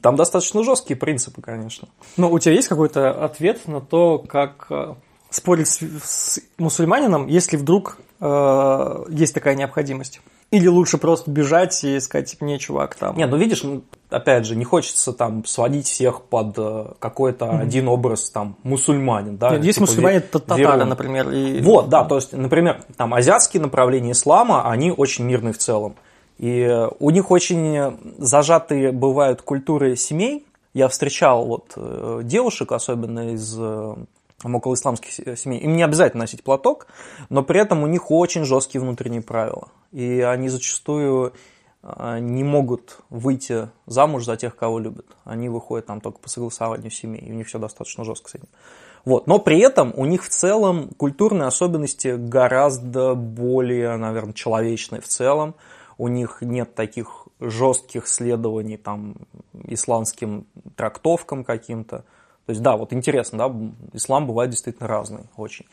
[0.01, 1.89] Там достаточно жесткие принципы, конечно.
[2.15, 4.93] Но у тебя есть какой-то ответ на то, как э,
[5.31, 10.21] спорить с, с мусульманином, если вдруг э, есть такая необходимость?
[10.51, 13.17] Или лучше просто бежать и сказать, типа, не, чувак, там...
[13.17, 13.63] Не, ну видишь,
[14.11, 17.61] опять же, не хочется там сводить всех под э, какой-то mm-hmm.
[17.61, 19.51] один образ там мусульманин, да?
[19.51, 20.85] Нет, есть типа, мусульмане татары, веру...
[20.85, 21.29] например.
[21.31, 21.61] И...
[21.61, 25.95] Вот, да, то есть, например, там азиатские направления ислама, они очень мирные в целом.
[26.37, 30.45] И у них очень зажатые бывают культуры семей.
[30.73, 33.95] Я встречал вот э, девушек, особенно из э,
[34.43, 35.59] околоисламских семей.
[35.59, 36.87] Им не обязательно носить платок,
[37.29, 39.67] но при этом у них очень жесткие внутренние правила.
[39.91, 41.33] И они зачастую
[41.83, 45.05] не могут выйти замуж за тех, кого любят.
[45.23, 48.47] Они выходят там только по согласованию семей, и у них все достаточно жестко с этим.
[49.03, 49.25] Вот.
[49.25, 55.55] Но при этом у них в целом культурные особенности гораздо более, наверное, человечные в целом
[55.97, 59.15] у них нет таких жестких следований там
[59.65, 62.05] исламским трактовкам каким-то.
[62.45, 63.55] То есть, да, вот интересно, да,
[63.93, 65.65] ислам бывает действительно разный очень.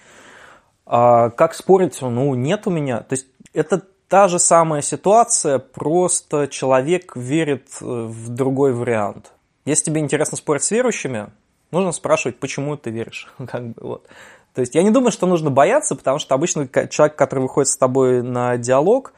[0.86, 2.00] А как спорить?
[2.00, 3.00] Ну, нет у меня.
[3.00, 9.32] То есть, это та же самая ситуация, просто человек верит э, в другой вариант.
[9.64, 11.30] Если тебе интересно спорить с верующими,
[11.70, 13.30] нужно спрашивать, почему ты веришь.
[13.46, 14.06] как бы, вот.
[14.54, 17.76] То есть я не думаю, что нужно бояться, потому что обычно человек, который выходит с
[17.76, 19.12] тобой на диалог,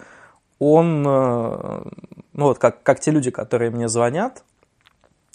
[0.59, 1.83] он, э,
[2.33, 4.43] ну вот как, как те люди, которые мне звонят,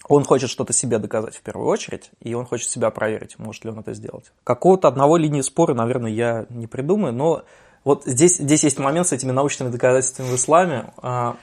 [0.07, 3.71] он хочет что-то себе доказать в первую очередь, и он хочет себя проверить, может ли
[3.71, 4.31] он это сделать.
[4.43, 7.43] Какого-то одного линии спора, наверное, я не придумаю, но
[7.85, 10.87] вот здесь, здесь есть момент с этими научными доказательствами в исламе.
[10.97, 11.35] А,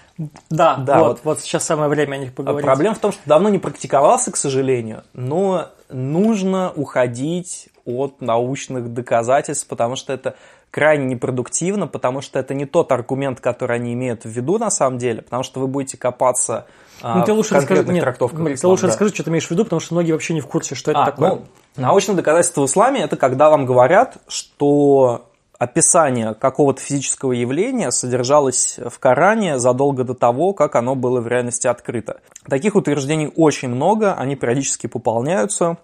[0.50, 2.66] да, да вот, вот, вот сейчас самое время о них поговорить.
[2.66, 9.68] Проблема в том, что давно не практиковался, к сожалению, но нужно уходить от научных доказательств,
[9.68, 10.34] потому что это
[10.72, 14.98] крайне непродуктивно, потому что это не тот аргумент, который они имеют в виду на самом
[14.98, 16.66] деле, потому что вы будете копаться
[17.02, 18.38] а, ну, ты лучше расскажи, нет, трактовках.
[18.38, 18.88] Смотри, ты лучше да.
[18.88, 21.02] расскажи, что ты имеешь в виду, потому что многие вообще не в курсе, что это
[21.02, 21.30] а, такое.
[21.30, 21.42] Ну,
[21.76, 25.26] научное доказательство в исламе– это когда вам говорят, что
[25.62, 31.68] описание какого-то физического явления содержалось в Коране задолго до того, как оно было в реальности
[31.68, 32.20] открыто.
[32.48, 35.78] Таких утверждений очень много, они периодически пополняются.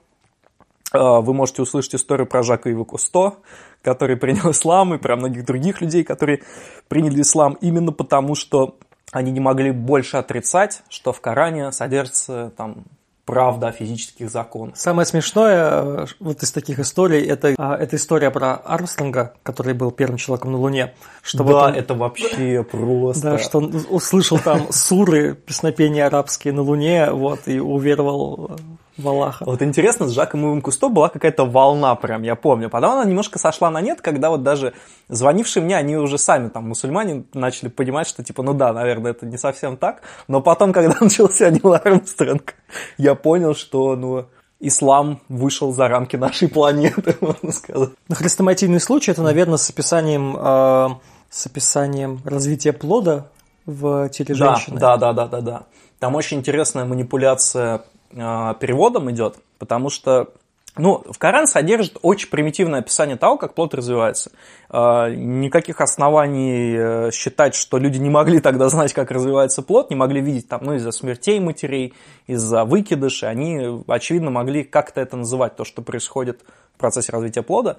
[0.90, 3.34] А, вы можете услышать историю про Жака Ива Кусто,
[3.82, 6.42] который принял ислам, и про многих других людей, которые
[6.88, 8.78] приняли ислам именно потому, что
[9.12, 12.84] они не могли больше отрицать, что в Коране содержится там
[13.28, 14.74] правда о физических законах.
[14.74, 19.90] Самое смешное э, вот из таких историй это, а, это история про Армстронга, который был
[19.90, 20.94] первым человеком на Луне.
[21.20, 23.32] Что да, вот он, это вообще просто.
[23.32, 28.58] Да, что он услышал там суры, песнопения арабские на Луне, вот, и уверовал
[28.98, 29.44] в Аллаха.
[29.44, 32.68] Вот интересно, с Жаком Ивом Кусто была какая-то волна прям, я помню.
[32.68, 34.74] Потом она немножко сошла на нет, когда вот даже
[35.08, 39.24] звонившие мне, они уже сами там, мусульмане, начали понимать, что типа, ну да, наверное, это
[39.24, 40.02] не совсем так.
[40.26, 42.54] Но потом, когда начался Нил Армстронг,
[42.96, 44.26] я понял, что, ну,
[44.60, 47.90] ислам вышел за рамки нашей планеты, можно сказать.
[48.08, 50.88] На хрестоматийный случай это, наверное, с описанием, э,
[51.30, 53.28] с описанием развития плода
[53.66, 54.80] в теле женщины.
[54.80, 55.62] Да, да, да, да, да.
[55.98, 60.32] Там очень интересная манипуляция э, переводом идет, потому что
[60.76, 64.30] Ну, в Коран содержит очень примитивное описание того, как плод развивается.
[64.70, 69.96] А, никаких оснований э, считать, что люди не могли тогда знать, как развивается плод, не
[69.96, 71.94] могли видеть там, ну, из-за смертей матерей,
[72.28, 76.44] из-за выкидышей, они, очевидно, могли как-то это называть, то, что происходит
[76.76, 77.78] в процессе развития плода.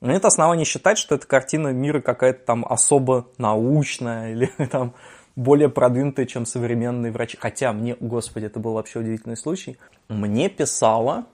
[0.00, 4.94] Но нет оснований считать, что эта картина мира какая-то там особо научная или там
[5.36, 7.36] более продвинутая, чем современные врачи.
[7.40, 9.78] Хотя мне, господи, это был вообще удивительный случай.
[10.08, 11.26] Мне писала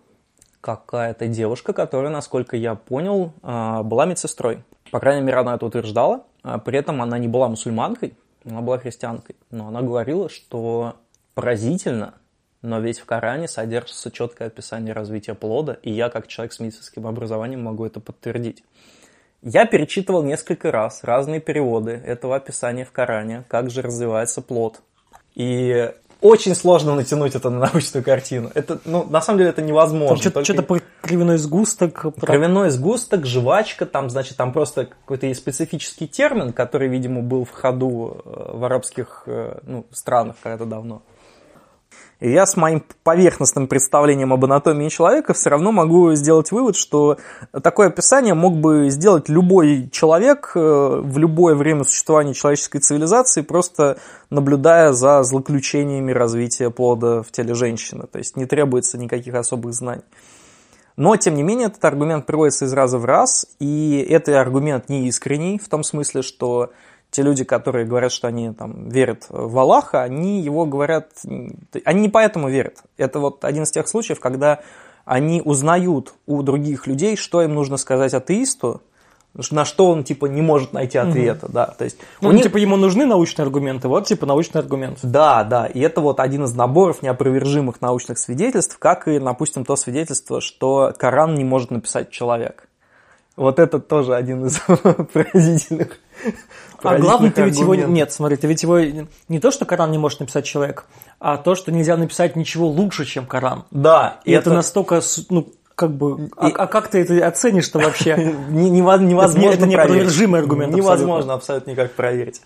[0.61, 4.65] какая-то девушка, которая, насколько я понял, а, была медсестрой.
[4.91, 6.27] По крайней мере, она это утверждала.
[6.43, 9.37] А при этом она не была мусульманкой, она была христианкой.
[9.51, 10.97] Но она говорила, что
[11.35, 12.15] поразительно,
[12.63, 17.07] но ведь в Коране содержится четкое описание развития плода, и я, как человек с медицинским
[17.07, 18.65] образованием, могу это подтвердить.
[19.43, 24.81] Я перечитывал несколько раз разные переводы этого описания в Коране, как же развивается плод.
[25.35, 28.53] И очень сложно натянуть это на научную картину.
[28.55, 30.17] Это, ну, на самом деле это невозможно.
[30.17, 30.45] Что-то, Только...
[30.45, 32.15] что-то про кровяной сгусток.
[32.15, 32.27] Про...
[32.27, 37.51] Кровяной сгусток, жвачка, там, значит, там просто какой-то есть специфический термин, который, видимо, был в
[37.51, 41.03] ходу э, в арабских э, ну, странах когда-то давно.
[42.23, 47.19] И я с моим поверхностным представлением об анатомии человека все равно могу сделать вывод, что
[47.65, 53.99] такое описание мог бы сделать любой человек э, в любое время существования человеческой цивилизации, просто
[54.31, 58.07] наблюдая за злоключениями развития плода в теле женщины.
[58.07, 60.05] То есть не требуется никаких особых знаний.
[60.97, 65.09] Но, тем не менее, этот аргумент приводится из раза в раз, и этот аргумент не
[65.09, 66.71] искренний, в том смысле, что
[67.13, 71.11] те люди, которые говорят, что они там верят в Аллаха, они его говорят,
[71.85, 72.79] они не поэтому верят.
[72.97, 74.61] Это вот один из тех случаев, когда
[75.05, 78.81] они узнают у других людей, что им нужно сказать атеисту,
[79.51, 81.53] на что он типа не может найти ответа, угу.
[81.55, 82.45] да, то есть ну, у них...
[82.45, 84.99] типа ему нужны научные аргументы, вот типа научный аргумент.
[85.03, 89.77] Да, да, и это вот один из наборов неопровержимых научных свидетельств, как и, допустим, то
[89.77, 92.69] свидетельство, что Коран не может написать человек.
[93.37, 94.59] Вот это тоже один из
[95.13, 95.99] поразительных.
[96.83, 97.75] А главное, ты ведь его...
[97.75, 98.79] Нет, смотри, ты ведь его...
[99.29, 100.87] Не то, что Коран не может написать человек,
[101.19, 103.65] а то, что нельзя написать ничего лучше, чем Коран.
[103.71, 104.21] Да.
[104.25, 106.31] И это, это настолько, ну, как бы...
[106.37, 106.53] А, и...
[106.53, 108.17] А, а как ты это оценишь-то вообще?
[108.51, 110.75] Невозможно Это неопровержимый аргумент.
[110.75, 112.43] Невозможно абсолютно никак проверить.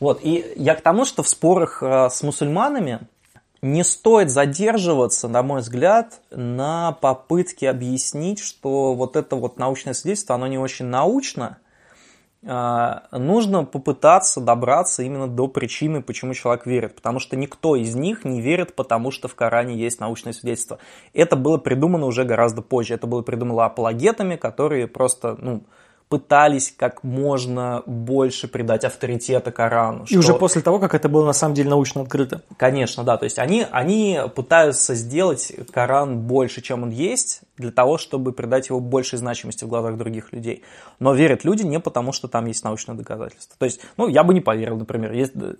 [0.00, 3.00] Вот, и я к тому, что в спорах э, с мусульманами
[3.66, 10.34] не стоит задерживаться, на мой взгляд, на попытке объяснить, что вот это вот научное свидетельство,
[10.34, 11.58] оно не очень научно.
[12.48, 16.94] А, нужно попытаться добраться именно до причины, почему человек верит.
[16.94, 20.78] Потому что никто из них не верит, потому что в Коране есть научное свидетельство.
[21.12, 22.94] Это было придумано уже гораздо позже.
[22.94, 25.64] Это было придумано апологетами, которые просто, ну,
[26.08, 30.04] пытались как можно больше придать авторитета Корану.
[30.04, 30.18] И что...
[30.18, 32.42] уже после того, как это было на самом деле научно открыто.
[32.56, 33.16] Конечно, да.
[33.16, 38.68] То есть они, они пытаются сделать Коран больше, чем он есть, для того, чтобы придать
[38.68, 40.62] его большей значимости в глазах других людей.
[41.00, 43.56] Но верят люди не потому, что там есть научное доказательство.
[43.58, 45.12] То есть, ну, я бы не поверил, например.
[45.12, 45.54] Есть, э,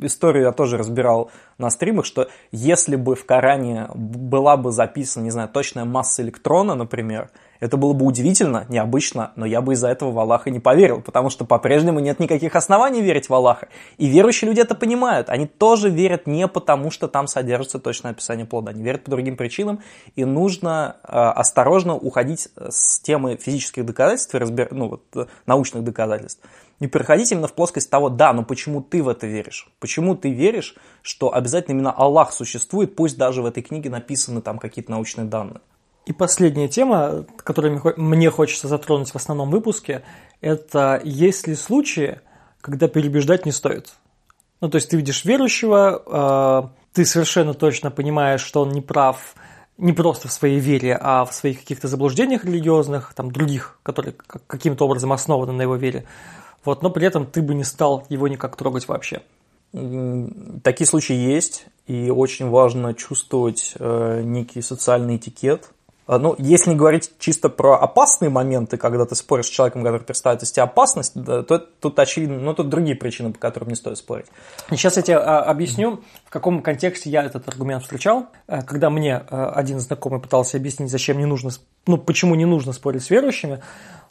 [0.00, 5.30] историю я тоже разбирал на стримах, что если бы в Коране была бы записана, не
[5.30, 10.10] знаю, точная масса электрона, например, это было бы удивительно, необычно, но я бы из-за этого
[10.10, 13.68] в Аллаха не поверил, потому что по-прежнему нет никаких оснований верить в Аллаха.
[13.98, 15.30] И верующие люди это понимают.
[15.30, 18.70] Они тоже верят не потому, что там содержится точное описание плода.
[18.70, 19.80] Они верят по другим причинам,
[20.14, 24.68] и нужно э, осторожно уходить с темы физических доказательств и разбир...
[24.72, 26.42] ну, вот, э, научных доказательств.
[26.78, 29.68] Не переходить именно в плоскость того, да, но почему ты в это веришь?
[29.80, 34.58] Почему ты веришь, что обязательно именно Аллах существует, пусть даже в этой книге написаны там
[34.58, 35.60] какие-то научные данные?
[36.06, 40.02] И последняя тема, которую мне хочется затронуть в основном выпуске,
[40.40, 42.20] это есть ли случаи,
[42.60, 43.92] когда переубеждать не стоит.
[44.60, 49.34] Ну, то есть ты видишь верующего, а, ты совершенно точно понимаешь, что он не прав
[49.78, 54.14] не просто в своей вере, а в своих каких-то заблуждениях религиозных, там других, которые
[54.46, 56.06] каким-то образом основаны на его вере.
[56.64, 59.22] Вот, но при этом ты бы не стал его никак трогать вообще.
[59.72, 65.70] Такие случаи есть, и очень важно чувствовать э, некий социальный этикет,
[66.08, 70.42] ну, если не говорить чисто про опасные моменты, когда ты споришь с человеком, который представляет
[70.42, 73.98] из тебя опасность, да, то тут очевидно, ну, тут другие причины, по которым не стоит
[73.98, 74.26] спорить.
[74.70, 78.26] Сейчас я тебе а, объясню, в каком контексте я этот аргумент встречал.
[78.46, 81.50] Э, когда мне э, один знакомый пытался объяснить, зачем не нужно,
[81.88, 83.60] ну, почему не нужно спорить с верующими,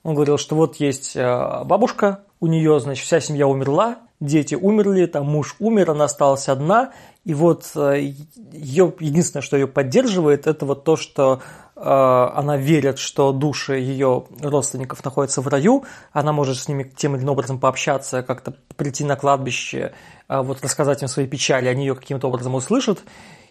[0.03, 5.05] он говорил, что вот есть э, бабушка, у нее, значит, вся семья умерла, дети умерли,
[5.05, 6.91] там муж умер, она осталась одна,
[7.23, 11.41] и вот ее, единственное, что ее поддерживает, это вот то, что
[11.78, 17.23] она верит, что души ее родственников находятся в раю, она может с ними тем или
[17.23, 19.93] иным образом пообщаться, как-то прийти на кладбище,
[20.30, 23.03] э, вот рассказать им свои печали, они ее каким-то образом услышат,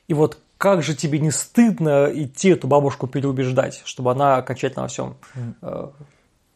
[0.06, 4.88] И вот как же тебе не стыдно идти эту бабушку переубеждать, чтобы она окончательно во
[4.88, 5.16] всем
[5.62, 5.88] э,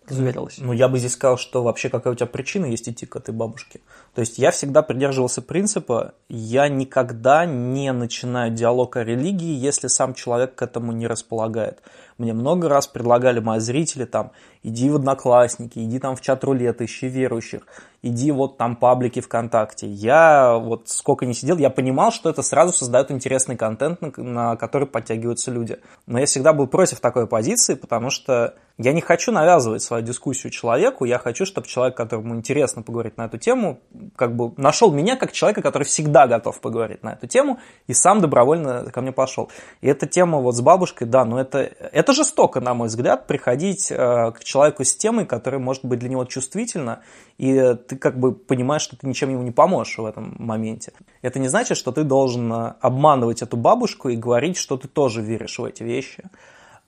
[0.07, 0.59] разуверилась?
[0.59, 3.35] Ну, я бы здесь сказал, что вообще какая у тебя причина есть идти к этой
[3.35, 3.81] бабушке.
[4.15, 10.15] То есть я всегда придерживался принципа, я никогда не начинаю диалог о религии, если сам
[10.15, 11.83] человек к этому не располагает.
[12.19, 14.33] Мне много раз предлагали мои зрители там,
[14.65, 17.63] иди в Одноклассники, иди там в чат рулет, ищи верующих,
[18.03, 19.87] иди вот там паблики ВКонтакте.
[19.87, 24.89] Я вот сколько не сидел, я понимал, что это сразу создает интересный контент, на, который
[24.89, 25.79] подтягиваются люди.
[26.07, 30.51] Но я всегда был против такой позиции, потому что я не хочу навязывать свою дискуссию
[30.51, 33.81] человеку, я хочу, чтобы человек, которому интересно поговорить на эту тему,
[34.17, 38.21] как бы нашел меня как человека, который всегда готов поговорить на эту тему, и сам
[38.21, 39.51] добровольно ко мне пошел.
[39.83, 43.27] И эта тема вот с бабушкой, да, но это, это это жестоко, на мой взгляд,
[43.27, 47.03] приходить э, к человеку с темой, которая может быть для него чувствительна,
[47.37, 50.93] и ты как бы понимаешь, что ты ничем ему не поможешь в этом моменте.
[51.21, 55.21] Это не значит, что ты должен э, обманывать эту бабушку и говорить, что ты тоже
[55.21, 56.25] веришь в эти вещи.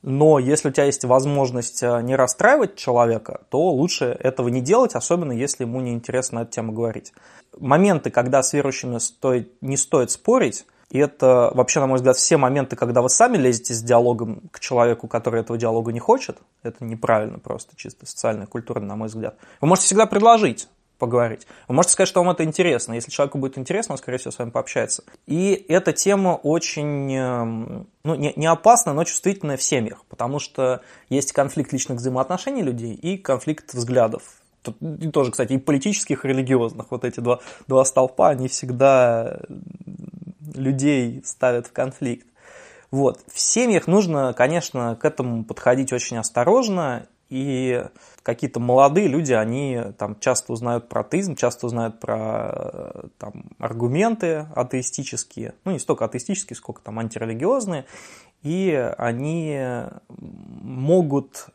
[0.02, 4.94] Но если у тебя есть возможность э, не расстраивать человека, то лучше этого не делать,
[4.94, 7.12] особенно если ему не интересно на эту тему говорить.
[7.58, 12.36] Моменты, когда с верующими стоит, не стоит спорить, и это вообще, на мой взгляд, все
[12.36, 16.38] моменты, когда вы сами лезете с диалогом к человеку, который этого диалога не хочет.
[16.64, 19.36] Это неправильно просто, чисто социально, культурно, на мой взгляд.
[19.60, 20.68] Вы можете всегда предложить
[21.00, 21.48] поговорить.
[21.66, 22.92] Вы можете сказать, что вам это интересно.
[22.92, 25.02] Если человеку будет интересно, он, скорее всего, с вами пообщается.
[25.26, 30.82] И эта тема очень, эм, ну, не, не опасна, но чувствительная в семьях, потому что
[31.08, 34.22] есть конфликт личных взаимоотношений людей и конфликт взглядов.
[34.80, 36.90] И тоже, кстати, и политических, и религиозных.
[36.90, 39.40] Вот эти два, два столпа, они всегда
[40.54, 42.26] людей ставят в конфликт.
[42.90, 43.20] Вот.
[43.32, 47.84] В семьях нужно, конечно, к этому подходить очень осторожно, и
[48.22, 55.54] какие-то молодые люди, они там часто узнают про атеизм, часто узнают про там, аргументы атеистические,
[55.64, 57.86] ну не столько атеистические, сколько там антирелигиозные,
[58.42, 59.60] и они
[60.08, 61.46] могут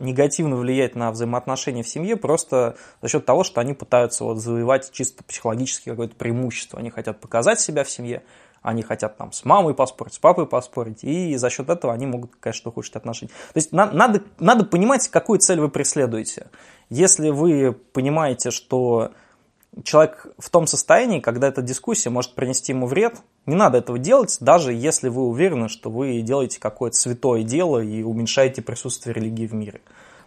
[0.00, 4.90] негативно влиять на взаимоотношения в семье просто за счет того, что они пытаются вот завоевать
[4.92, 6.78] чисто психологически какое-то преимущество.
[6.78, 8.22] Они хотят показать себя в семье,
[8.62, 12.32] они хотят там с мамой поспорить, с папой поспорить, и за счет этого они могут,
[12.40, 13.30] конечно, ухудшить отношения.
[13.52, 16.48] То есть на, надо, надо понимать, какую цель вы преследуете.
[16.88, 19.12] Если вы понимаете, что
[19.84, 23.16] человек в том состоянии, когда эта дискуссия может принести ему вред,
[23.50, 28.02] не надо этого делать, даже если вы уверены, что вы делаете какое-то святое дело и
[28.02, 29.80] уменьшаете присутствие религии в мире.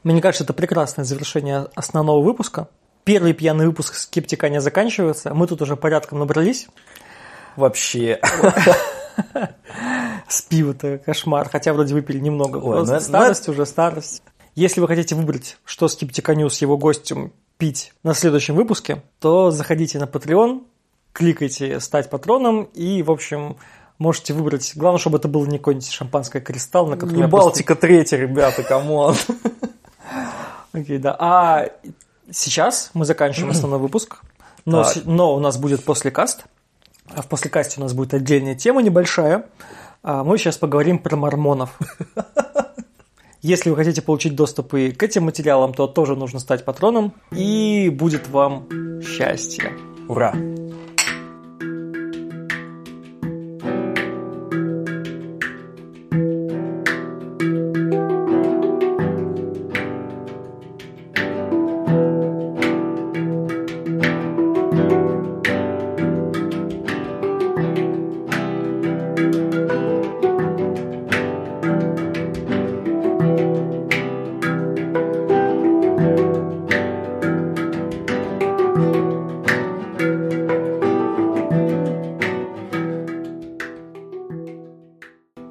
[0.03, 2.67] Мне кажется, это прекрасное завершение основного выпуска.
[3.05, 5.33] Первый пьяный выпуск скептика не заканчивается.
[5.33, 6.67] Мы тут уже порядком набрались.
[7.55, 8.19] Вообще.
[10.27, 11.49] С пива-то кошмар.
[11.49, 12.57] Хотя вроде выпили немного.
[12.57, 14.23] Ой, ну, старость ну, уже, старость.
[14.55, 19.51] Если вы хотите выбрать, что Скептика News с его гостем пить на следующем выпуске, то
[19.51, 20.63] заходите на Patreon,
[21.13, 23.57] кликайте «Стать патроном» и, в общем,
[23.99, 24.73] можете выбрать.
[24.75, 27.21] Главное, чтобы это было не какой-нибудь шампанское кристалл, на котором...
[27.21, 27.87] Не Балтика просто...
[27.87, 29.15] третья, ребята, come on.
[30.73, 31.15] Окей, да.
[31.19, 31.67] А
[32.31, 34.21] сейчас мы заканчиваем основной выпуск,
[34.65, 36.45] но, но у нас будет послекаст.
[37.15, 39.45] А в послекасте у нас будет отдельная тема небольшая.
[40.01, 41.77] А мы сейчас поговорим про мормонов.
[43.41, 47.89] Если вы хотите получить доступ и к этим материалам, то тоже нужно стать патроном, и
[47.89, 48.69] будет вам
[49.01, 49.73] счастье.
[50.07, 50.33] Ура!